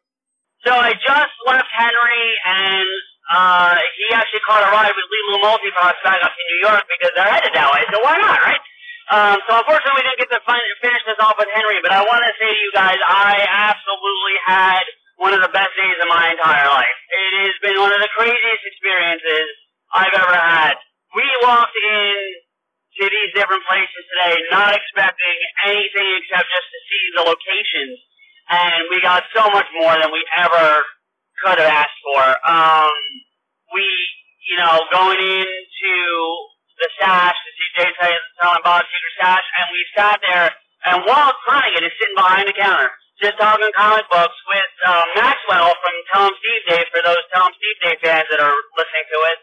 So 0.65 0.73
I 0.73 0.93
just 0.97 1.35
left 1.45 1.69
Henry, 1.75 2.25
and 2.47 2.89
uh, 3.29 3.75
he 3.99 4.09
actually 4.15 4.41
caught 4.47 4.65
a 4.65 4.71
ride 4.73 4.89
with 4.95 5.05
Lulu 5.05 5.37
Multipass 5.45 5.99
back 6.01 6.19
up 6.25 6.33
to 6.33 6.43
New 6.49 6.59
York 6.65 6.83
because 6.89 7.13
they're 7.13 7.29
headed 7.29 7.53
that 7.53 7.69
way. 7.69 7.83
So 7.93 8.01
why 8.01 8.17
not, 8.17 8.39
right? 8.41 8.63
Um, 9.13 9.37
so 9.45 9.53
unfortunately, 9.61 10.01
we 10.01 10.05
didn't 10.09 10.21
get 10.25 10.31
to 10.33 10.41
fin- 10.49 10.75
finish 10.81 11.03
this 11.05 11.19
off 11.21 11.37
with 11.37 11.47
Henry. 11.53 11.77
But 11.85 11.93
I 11.93 12.01
want 12.03 12.25
to 12.25 12.33
say 12.41 12.49
to 12.49 12.59
you 12.59 12.71
guys, 12.73 12.97
I 13.05 13.45
absolutely 13.69 14.37
had 14.49 14.83
one 15.17 15.33
of 15.33 15.41
the 15.41 15.51
best 15.53 15.73
days 15.77 15.97
of 16.01 16.09
my 16.09 16.31
entire 16.31 16.69
life. 16.69 16.97
It 17.09 17.31
has 17.49 17.57
been 17.61 17.77
one 17.81 17.93
of 17.93 18.01
the 18.01 18.11
craziest 18.17 18.63
experiences 18.65 19.49
I've 19.93 20.13
ever 20.13 20.37
had. 20.37 20.77
We 21.13 21.25
walked 21.43 21.77
in 21.77 22.15
to 23.01 23.03
these 23.09 23.31
different 23.37 23.61
places 23.69 24.03
today, 24.13 24.37
not 24.49 24.73
expecting 24.73 25.37
anything 25.69 26.09
except 26.21 26.47
just 26.49 26.69
to 26.69 26.79
see 26.89 27.03
the 27.17 27.23
locations 27.29 27.97
and 28.49 28.87
we 28.91 29.01
got 29.01 29.23
so 29.35 29.49
much 29.51 29.67
more 29.75 29.93
than 29.99 30.11
we 30.11 30.23
ever 30.37 30.83
could 31.43 31.59
have 31.59 31.71
asked 31.71 31.99
for. 32.03 32.23
Um, 32.47 32.91
we, 33.73 33.83
you 34.49 34.57
know, 34.57 34.79
going 34.91 35.19
into 35.19 35.93
the 36.79 36.87
stash 36.97 37.35
to 37.35 37.51
see 37.51 37.67
Jay 37.83 37.91
selling 38.39 38.63
Bob's 38.63 38.87
Secret 38.87 39.13
Stash, 39.19 39.47
and 39.59 39.65
we 39.71 39.81
sat 39.95 40.19
there, 40.29 40.51
and 40.85 41.03
Walt 41.05 41.35
Flanagan 41.45 41.83
is 41.83 41.93
sitting 41.99 42.15
behind 42.15 42.47
the 42.47 42.55
counter, 42.55 42.91
just 43.21 43.37
talking 43.41 43.69
comic 43.73 44.05
books 44.09 44.37
with 44.49 44.71
uh, 44.85 45.05
Maxwell 45.17 45.73
from 45.81 45.93
'em 46.21 46.33
Steve 46.37 46.63
Dave, 46.69 46.87
for 46.93 47.01
those 47.01 47.23
'em 47.33 47.53
Steve 47.57 47.77
Dave 47.81 47.99
fans 48.01 48.27
that 48.29 48.39
are 48.39 48.57
listening 48.77 49.07
to 49.09 49.19
it, 49.33 49.39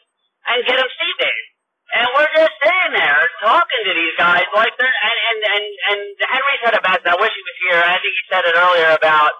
and 0.47 0.59
Get 0.67 0.79
'em 0.79 0.91
Steve 0.95 1.19
Dave. 1.19 1.47
And 1.95 2.09
we're 2.17 2.33
just 2.35 2.55
sitting 2.63 2.95
there 2.99 3.23
talking 3.43 3.83
to 3.87 3.93
these 3.95 4.17
guys 4.19 4.47
like 4.55 4.75
they're 4.79 4.91
and 4.91 5.19
and 5.31 5.41
and, 5.55 5.67
and 5.91 6.01
Henry 6.27 6.57
said 6.65 6.75
it 6.75 6.83
best. 6.83 7.07
I 7.07 7.15
wish 7.19 7.35
he 7.35 7.43
was 7.43 7.59
here. 7.69 7.81
I 7.83 7.99
think 8.03 8.15
he 8.15 8.25
said 8.31 8.45
it 8.47 8.55
earlier 8.57 8.91
about 8.95 9.33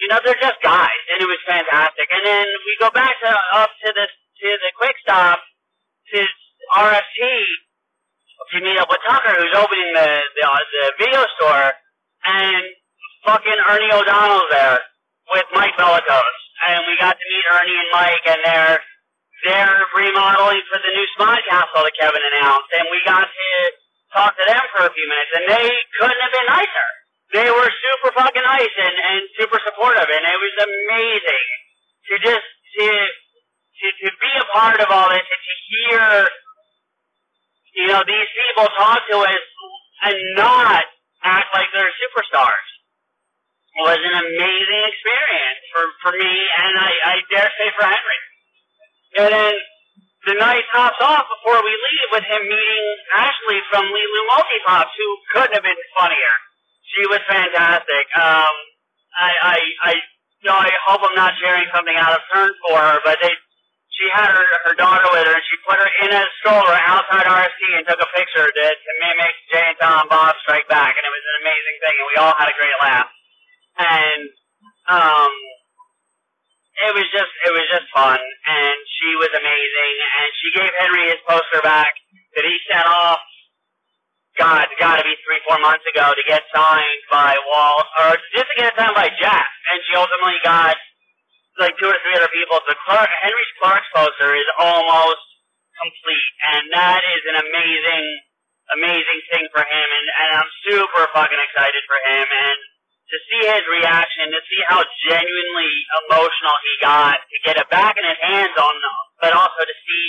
you 0.00 0.08
know 0.08 0.20
they're 0.24 0.40
just 0.40 0.60
guys, 0.60 1.02
and 1.12 1.22
it 1.22 1.28
was 1.28 1.40
fantastic. 1.46 2.08
And 2.10 2.24
then 2.26 2.44
we 2.66 2.72
go 2.80 2.90
back 2.90 3.14
to 3.20 3.30
up 3.56 3.70
to 3.84 3.88
this 3.94 4.12
to 4.12 4.48
the 4.64 4.70
quick 4.76 4.96
stop 5.00 5.40
to 6.12 6.18
RST 6.76 7.20
to 8.52 8.60
meet 8.60 8.76
up 8.78 8.90
with 8.90 9.00
Tucker, 9.08 9.34
who's 9.40 9.54
opening 9.56 9.92
the 9.94 10.08
the, 10.36 10.44
the 10.44 10.84
video 10.98 11.24
store, 11.40 11.72
and 12.24 12.64
fucking 13.24 13.60
Ernie 13.72 13.92
O'Donnell's 13.92 14.48
there 14.52 14.80
with 15.32 15.48
Mike 15.56 15.74
Bellicose, 15.80 16.40
and 16.68 16.84
we 16.86 16.94
got 17.00 17.16
to 17.16 17.26
meet 17.26 17.44
Ernie 17.56 17.78
and 17.80 17.90
Mike, 17.92 18.24
and 18.28 18.40
they're 18.44 18.78
they're 19.44 19.76
remodeling 19.96 20.62
for 20.72 20.80
the 20.80 20.92
new 20.96 21.06
SModcastle 21.20 21.84
that 21.84 21.94
Kevin 22.00 22.22
announced, 22.32 22.70
and 22.80 22.88
we 22.88 22.96
got 23.04 23.28
to 23.28 23.48
talk 24.16 24.32
to 24.36 24.44
them 24.48 24.64
for 24.72 24.88
a 24.88 24.92
few 24.92 25.06
minutes, 25.08 25.32
and 25.36 25.44
they 25.52 25.68
couldn't 26.00 26.20
have 26.20 26.32
been 26.32 26.48
nicer. 26.48 26.88
They 27.36 27.48
were 27.52 27.68
super 27.68 28.10
fucking 28.16 28.46
nice 28.46 28.74
and, 28.78 28.96
and 28.96 29.20
super 29.36 29.60
supportive, 29.68 30.08
and 30.08 30.22
it 30.24 30.38
was 30.40 30.54
amazing 30.64 31.46
to 32.08 32.14
just 32.24 32.48
to 32.80 32.86
to 32.88 33.86
to 34.04 34.08
be 34.16 34.32
a 34.40 34.46
part 34.54 34.80
of 34.80 34.88
all 34.92 35.08
this 35.10 35.24
and 35.24 35.42
to 35.44 35.54
hear 35.68 36.04
you 37.76 37.86
know 37.88 38.02
these 38.06 38.30
people 38.32 38.68
talk 38.78 39.00
to 39.10 39.16
us 39.24 39.44
and 40.08 40.16
not 40.36 40.84
act 41.24 41.48
like 41.54 41.68
they're 41.74 41.92
superstars 42.00 42.68
was 43.82 43.98
an 43.98 44.14
amazing 44.14 44.82
experience 44.86 45.60
for 45.74 45.84
for 46.02 46.12
me, 46.14 46.30
and 46.30 46.72
I, 46.78 46.90
I 47.04 47.14
dare 47.30 47.50
say 47.58 47.68
for 47.74 47.84
Henry. 47.86 48.20
And 49.18 49.30
then 49.30 49.54
the 50.26 50.34
night 50.40 50.64
tops 50.72 50.98
off 51.02 51.26
before 51.28 51.60
we 51.60 51.72
leave 51.74 52.10
with 52.16 52.24
him 52.24 52.42
meeting 52.48 52.86
Ashley 53.18 53.60
from 53.70 53.84
Lulu 53.84 54.22
Multipops, 54.32 54.94
who 54.96 55.08
couldn't 55.34 55.54
have 55.54 55.66
been 55.66 55.82
funnier. 55.94 56.34
She 56.94 57.02
was 57.10 57.20
fantastic. 57.28 58.04
Um, 58.16 58.54
I, 59.14 59.30
I, 59.42 59.56
I, 59.84 59.92
you 60.42 60.48
know, 60.48 60.58
I 60.58 60.70
hope 60.88 61.02
I'm 61.04 61.14
not 61.18 61.34
sharing 61.42 61.66
something 61.74 61.94
out 61.94 62.14
of 62.14 62.22
turn 62.32 62.50
for 62.66 62.78
her, 62.78 62.98
but 63.04 63.18
they, 63.22 63.34
she 63.92 64.06
had 64.10 64.32
her, 64.32 64.46
her 64.70 64.74
daughter 64.74 65.06
with 65.12 65.26
her, 65.28 65.34
and 65.34 65.44
she 65.46 65.56
put 65.66 65.78
her 65.78 65.90
in 66.06 66.10
a 66.14 66.24
stroller 66.42 66.78
outside 66.88 67.26
RST 67.26 67.62
and 67.78 67.84
took 67.86 68.00
a 68.00 68.10
picture 68.16 68.48
to, 68.48 68.64
to 68.74 68.90
mimic 69.04 69.34
Jay 69.52 69.66
and 69.70 69.78
Tom 69.78 70.08
Bob 70.10 70.34
Strike 70.42 70.66
Back, 70.66 70.96
and 70.96 71.04
it 71.04 71.12
was 71.12 71.24
an 71.24 71.36
amazing 71.46 71.76
thing, 71.84 71.94
and 72.00 72.06
we 72.10 72.16
all 72.18 72.34
had 72.34 72.48
a 72.50 72.56
great 72.56 72.74
laugh. 72.82 73.10
And, 73.78 74.30
um, 74.88 75.32
it 76.80 76.92
was 76.96 77.06
just 77.14 77.30
it 77.46 77.52
was 77.54 77.66
just 77.70 77.86
fun 77.94 78.18
and 78.18 78.76
she 78.98 79.10
was 79.22 79.30
amazing 79.30 79.94
and 80.02 80.28
she 80.42 80.48
gave 80.58 80.72
Henry 80.82 81.04
his 81.12 81.22
poster 81.28 81.62
back 81.62 81.94
that 82.34 82.42
he 82.42 82.56
sent 82.66 82.86
off 82.88 83.22
God 84.34 84.66
gotta 84.82 85.06
be 85.06 85.14
three, 85.22 85.38
four 85.46 85.62
months 85.62 85.86
ago 85.86 86.10
to 86.10 86.24
get 86.26 86.42
signed 86.50 87.02
by 87.10 87.38
Walt 87.46 87.86
or 88.02 88.18
just 88.34 88.50
to 88.50 88.56
get 88.58 88.74
signed 88.74 88.96
by 88.98 89.06
Jeff 89.22 89.50
and 89.70 89.78
she 89.86 89.92
ultimately 89.94 90.40
got 90.42 90.74
like 91.60 91.78
two 91.78 91.86
or 91.86 91.98
three 92.02 92.16
other 92.18 92.32
people. 92.34 92.58
The 92.66 92.78
Clark 92.88 93.10
Henry's 93.22 93.54
Clark's 93.62 93.90
poster 93.94 94.34
is 94.34 94.48
almost 94.58 95.24
complete 95.78 96.32
and 96.58 96.62
that 96.74 97.02
is 97.02 97.22
an 97.30 97.36
amazing 97.44 98.06
amazing 98.74 99.20
thing 99.30 99.46
for 99.54 99.62
him 99.62 99.88
and, 99.94 100.06
and 100.10 100.28
I'm 100.42 100.50
super 100.66 101.06
fucking 101.14 101.42
excited 101.50 101.82
for 101.86 101.98
him 102.10 102.26
and 102.26 102.58
to 103.14 103.18
see 103.30 103.42
his 103.46 103.62
reaction, 103.70 104.34
to 104.34 104.42
see 104.50 104.60
how 104.66 104.82
genuinely 105.06 105.72
emotional 106.02 106.56
he 106.66 106.72
got, 106.82 107.22
to 107.22 107.36
get 107.46 107.54
it 107.54 107.70
back 107.70 107.94
in 107.94 108.02
his 108.02 108.18
hands 108.18 108.54
on, 108.58 108.74
but 109.22 109.30
also 109.30 109.62
to 109.62 109.76
see 109.86 110.06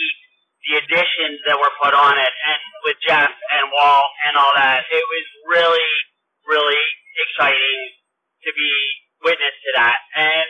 the 0.66 0.82
additions 0.82 1.38
that 1.46 1.54
were 1.54 1.70
put 1.78 1.94
on 1.94 2.18
it, 2.18 2.34
and 2.34 2.62
with 2.90 2.98
Jeff 3.06 3.30
and 3.30 3.66
Walt 3.70 4.12
and 4.26 4.34
all 4.34 4.54
that, 4.58 4.90
it 4.90 5.06
was 5.06 5.26
really, 5.46 5.92
really 6.50 6.86
exciting 7.30 7.82
to 8.42 8.50
be 8.58 8.74
witness 9.22 9.54
to 9.54 9.72
that. 9.78 10.02
And 10.18 10.50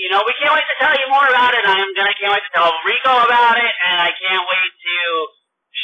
you 0.00 0.08
know, 0.08 0.24
we 0.24 0.32
can't 0.40 0.54
wait 0.56 0.64
to 0.64 0.76
tell 0.80 0.94
you 0.96 1.06
more 1.12 1.28
about 1.28 1.52
it. 1.52 1.60
I'm 1.66 1.92
gonna 1.92 2.16
can't 2.16 2.32
wait 2.32 2.46
to 2.46 2.54
tell 2.56 2.72
Rico 2.88 3.12
about 3.26 3.60
it, 3.60 3.72
and 3.84 4.00
I 4.00 4.08
can't 4.16 4.44
wait 4.48 4.72
to 4.72 4.96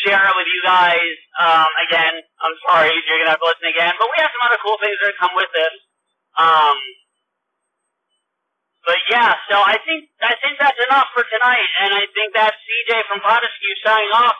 share 0.06 0.24
it 0.24 0.34
with 0.38 0.48
you 0.48 0.60
guys. 0.64 1.16
Um, 1.36 1.68
again, 1.90 2.14
I'm 2.40 2.56
sorry 2.70 2.94
you're 2.94 3.20
gonna 3.20 3.36
have 3.36 3.42
to 3.42 3.48
listen 3.50 3.68
again, 3.68 3.92
but 3.98 4.08
we 4.08 4.16
have 4.24 4.32
some 4.32 4.44
other 4.48 4.60
cool 4.64 4.78
things 4.80 4.96
that 5.04 5.12
come 5.20 5.34
with 5.36 5.50
this. 5.52 5.74
Um, 6.36 6.76
but 8.86 8.96
yeah, 9.10 9.34
so 9.50 9.56
I 9.58 9.78
think 9.82 10.08
I 10.22 10.34
think 10.38 10.58
that's 10.60 10.78
enough 10.88 11.06
for 11.12 11.24
tonight, 11.26 11.68
and 11.82 11.92
I 11.94 12.06
think 12.14 12.32
that's 12.34 12.54
CJ 12.54 13.02
from 13.10 13.20
Potaskew 13.20 13.74
signing 13.84 14.14
off. 14.14 14.34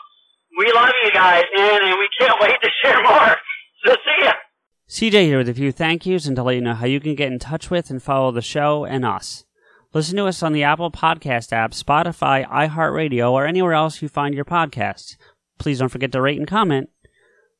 We 0.57 0.73
love 0.73 0.93
you 1.03 1.11
guys, 1.11 1.45
man, 1.57 1.83
and 1.83 1.99
we 1.99 2.09
can't 2.19 2.41
wait 2.41 2.57
to 2.63 2.71
share 2.83 3.03
more. 3.03 3.37
So 3.85 3.93
see 3.93 4.25
ya. 4.25 4.33
CJ 4.89 5.27
here 5.27 5.39
with 5.39 5.51
a 5.51 5.55
few 5.55 5.71
thank 5.71 6.07
yous 6.07 6.27
and 6.27 6.35
to 6.35 6.43
let 6.43 6.55
you 6.57 6.61
know 6.61 6.75
how 6.75 6.87
you 6.87 6.99
can 6.99 7.15
get 7.15 7.31
in 7.31 7.39
touch 7.39 7.71
with 7.71 7.91
and 7.91 8.03
follow 8.03 8.33
the 8.33 8.43
show 8.43 8.85
and 8.85 9.05
us. 9.05 9.45
Listen 9.93 10.17
to 10.17 10.27
us 10.27 10.43
on 10.43 10.53
the 10.53 10.63
Apple 10.65 10.91
Podcast 10.91 11.53
app, 11.53 11.73
Spotify, 11.73 12.49
iHeartRadio, 12.49 13.31
or 13.31 13.47
anywhere 13.47 13.75
else 13.75 14.03
you 14.03 14.09
find 14.09 14.35
your 14.35 14.45
podcasts. 14.45 15.17
Please 15.59 15.79
don't 15.79 15.91
forget 15.91 16.11
to 16.13 16.21
rate 16.21 16.39
and 16.39 16.49
comment. 16.49 16.89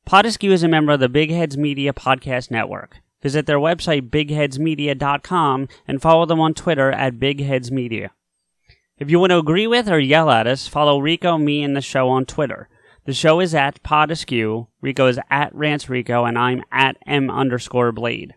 Podeskew 0.07 0.51
is 0.51 0.63
a 0.63 0.67
member 0.67 0.91
of 0.93 0.99
the 0.99 1.07
Big 1.07 1.29
Heads 1.29 1.57
Media 1.57 1.93
Podcast 1.93 2.51
Network. 2.51 2.97
Visit 3.21 3.45
their 3.45 3.59
website, 3.59 4.09
bigheadsmedia.com, 4.09 5.67
and 5.87 6.01
follow 6.01 6.25
them 6.25 6.39
on 6.39 6.53
Twitter 6.53 6.91
at 6.91 7.19
bigheadsmedia. 7.19 8.09
If 8.97 9.11
you 9.11 9.19
want 9.19 9.31
to 9.31 9.37
agree 9.37 9.67
with 9.67 9.89
or 9.89 9.99
yell 9.99 10.29
at 10.29 10.47
us, 10.47 10.67
follow 10.67 10.99
Rico, 10.99 11.37
me, 11.37 11.63
and 11.63 11.75
the 11.75 11.81
show 11.81 12.09
on 12.09 12.25
Twitter. 12.25 12.69
The 13.05 13.13
show 13.13 13.39
is 13.39 13.55
at 13.55 13.81
Podeskew, 13.83 14.67
Rico 14.81 15.07
is 15.07 15.19
at 15.29 15.53
Rants 15.55 15.87
Rico, 15.87 16.25
and 16.25 16.37
I'm 16.37 16.63
at 16.71 16.97
M 17.05 17.29
underscore 17.29 17.91
Blade. 17.91 18.33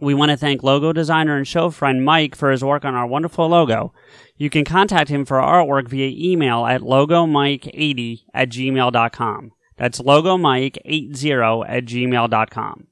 We 0.00 0.14
want 0.14 0.30
to 0.30 0.36
thank 0.36 0.62
logo 0.62 0.92
designer 0.92 1.36
and 1.36 1.46
show 1.46 1.70
friend 1.70 2.04
Mike 2.04 2.34
for 2.34 2.50
his 2.50 2.64
work 2.64 2.84
on 2.84 2.94
our 2.94 3.06
wonderful 3.06 3.48
logo. 3.48 3.92
You 4.36 4.50
can 4.50 4.64
contact 4.64 5.10
him 5.10 5.24
for 5.24 5.38
artwork 5.38 5.88
via 5.88 6.10
email 6.14 6.64
at 6.64 6.80
logomike80 6.80 8.20
at 8.32 8.48
gmail.com. 8.48 9.52
That's 9.76 10.00
logomike80 10.00 11.64
at 11.68 11.84
gmail.com. 11.84 12.86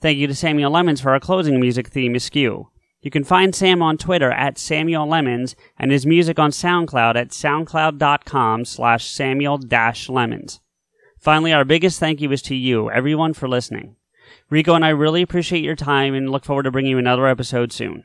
Thank 0.00 0.18
you 0.18 0.26
to 0.26 0.34
Samuel 0.34 0.72
Lemons 0.72 1.00
for 1.00 1.12
our 1.12 1.20
closing 1.20 1.58
music 1.58 1.88
theme, 1.88 2.14
Askew. 2.14 2.68
You 3.00 3.10
can 3.10 3.24
find 3.24 3.54
Sam 3.54 3.82
on 3.82 3.98
Twitter 3.98 4.30
at 4.32 4.58
Samuel 4.58 5.06
Lemons 5.06 5.54
and 5.78 5.90
his 5.90 6.04
music 6.04 6.38
on 6.38 6.50
SoundCloud 6.50 7.14
at 7.16 7.28
soundcloud.com 7.28 8.64
slash 8.64 9.06
Samuel 9.06 9.60
Lemons. 10.08 10.60
Finally, 11.18 11.52
our 11.52 11.64
biggest 11.64 12.00
thank 12.00 12.20
you 12.20 12.30
is 12.32 12.42
to 12.42 12.54
you, 12.54 12.90
everyone, 12.90 13.32
for 13.32 13.48
listening. 13.48 13.96
Rico 14.50 14.74
and 14.74 14.84
I 14.84 14.90
really 14.90 15.22
appreciate 15.22 15.64
your 15.64 15.76
time 15.76 16.14
and 16.14 16.30
look 16.30 16.44
forward 16.44 16.64
to 16.64 16.70
bringing 16.70 16.92
you 16.92 16.98
another 16.98 17.26
episode 17.26 17.72
soon. 17.72 18.04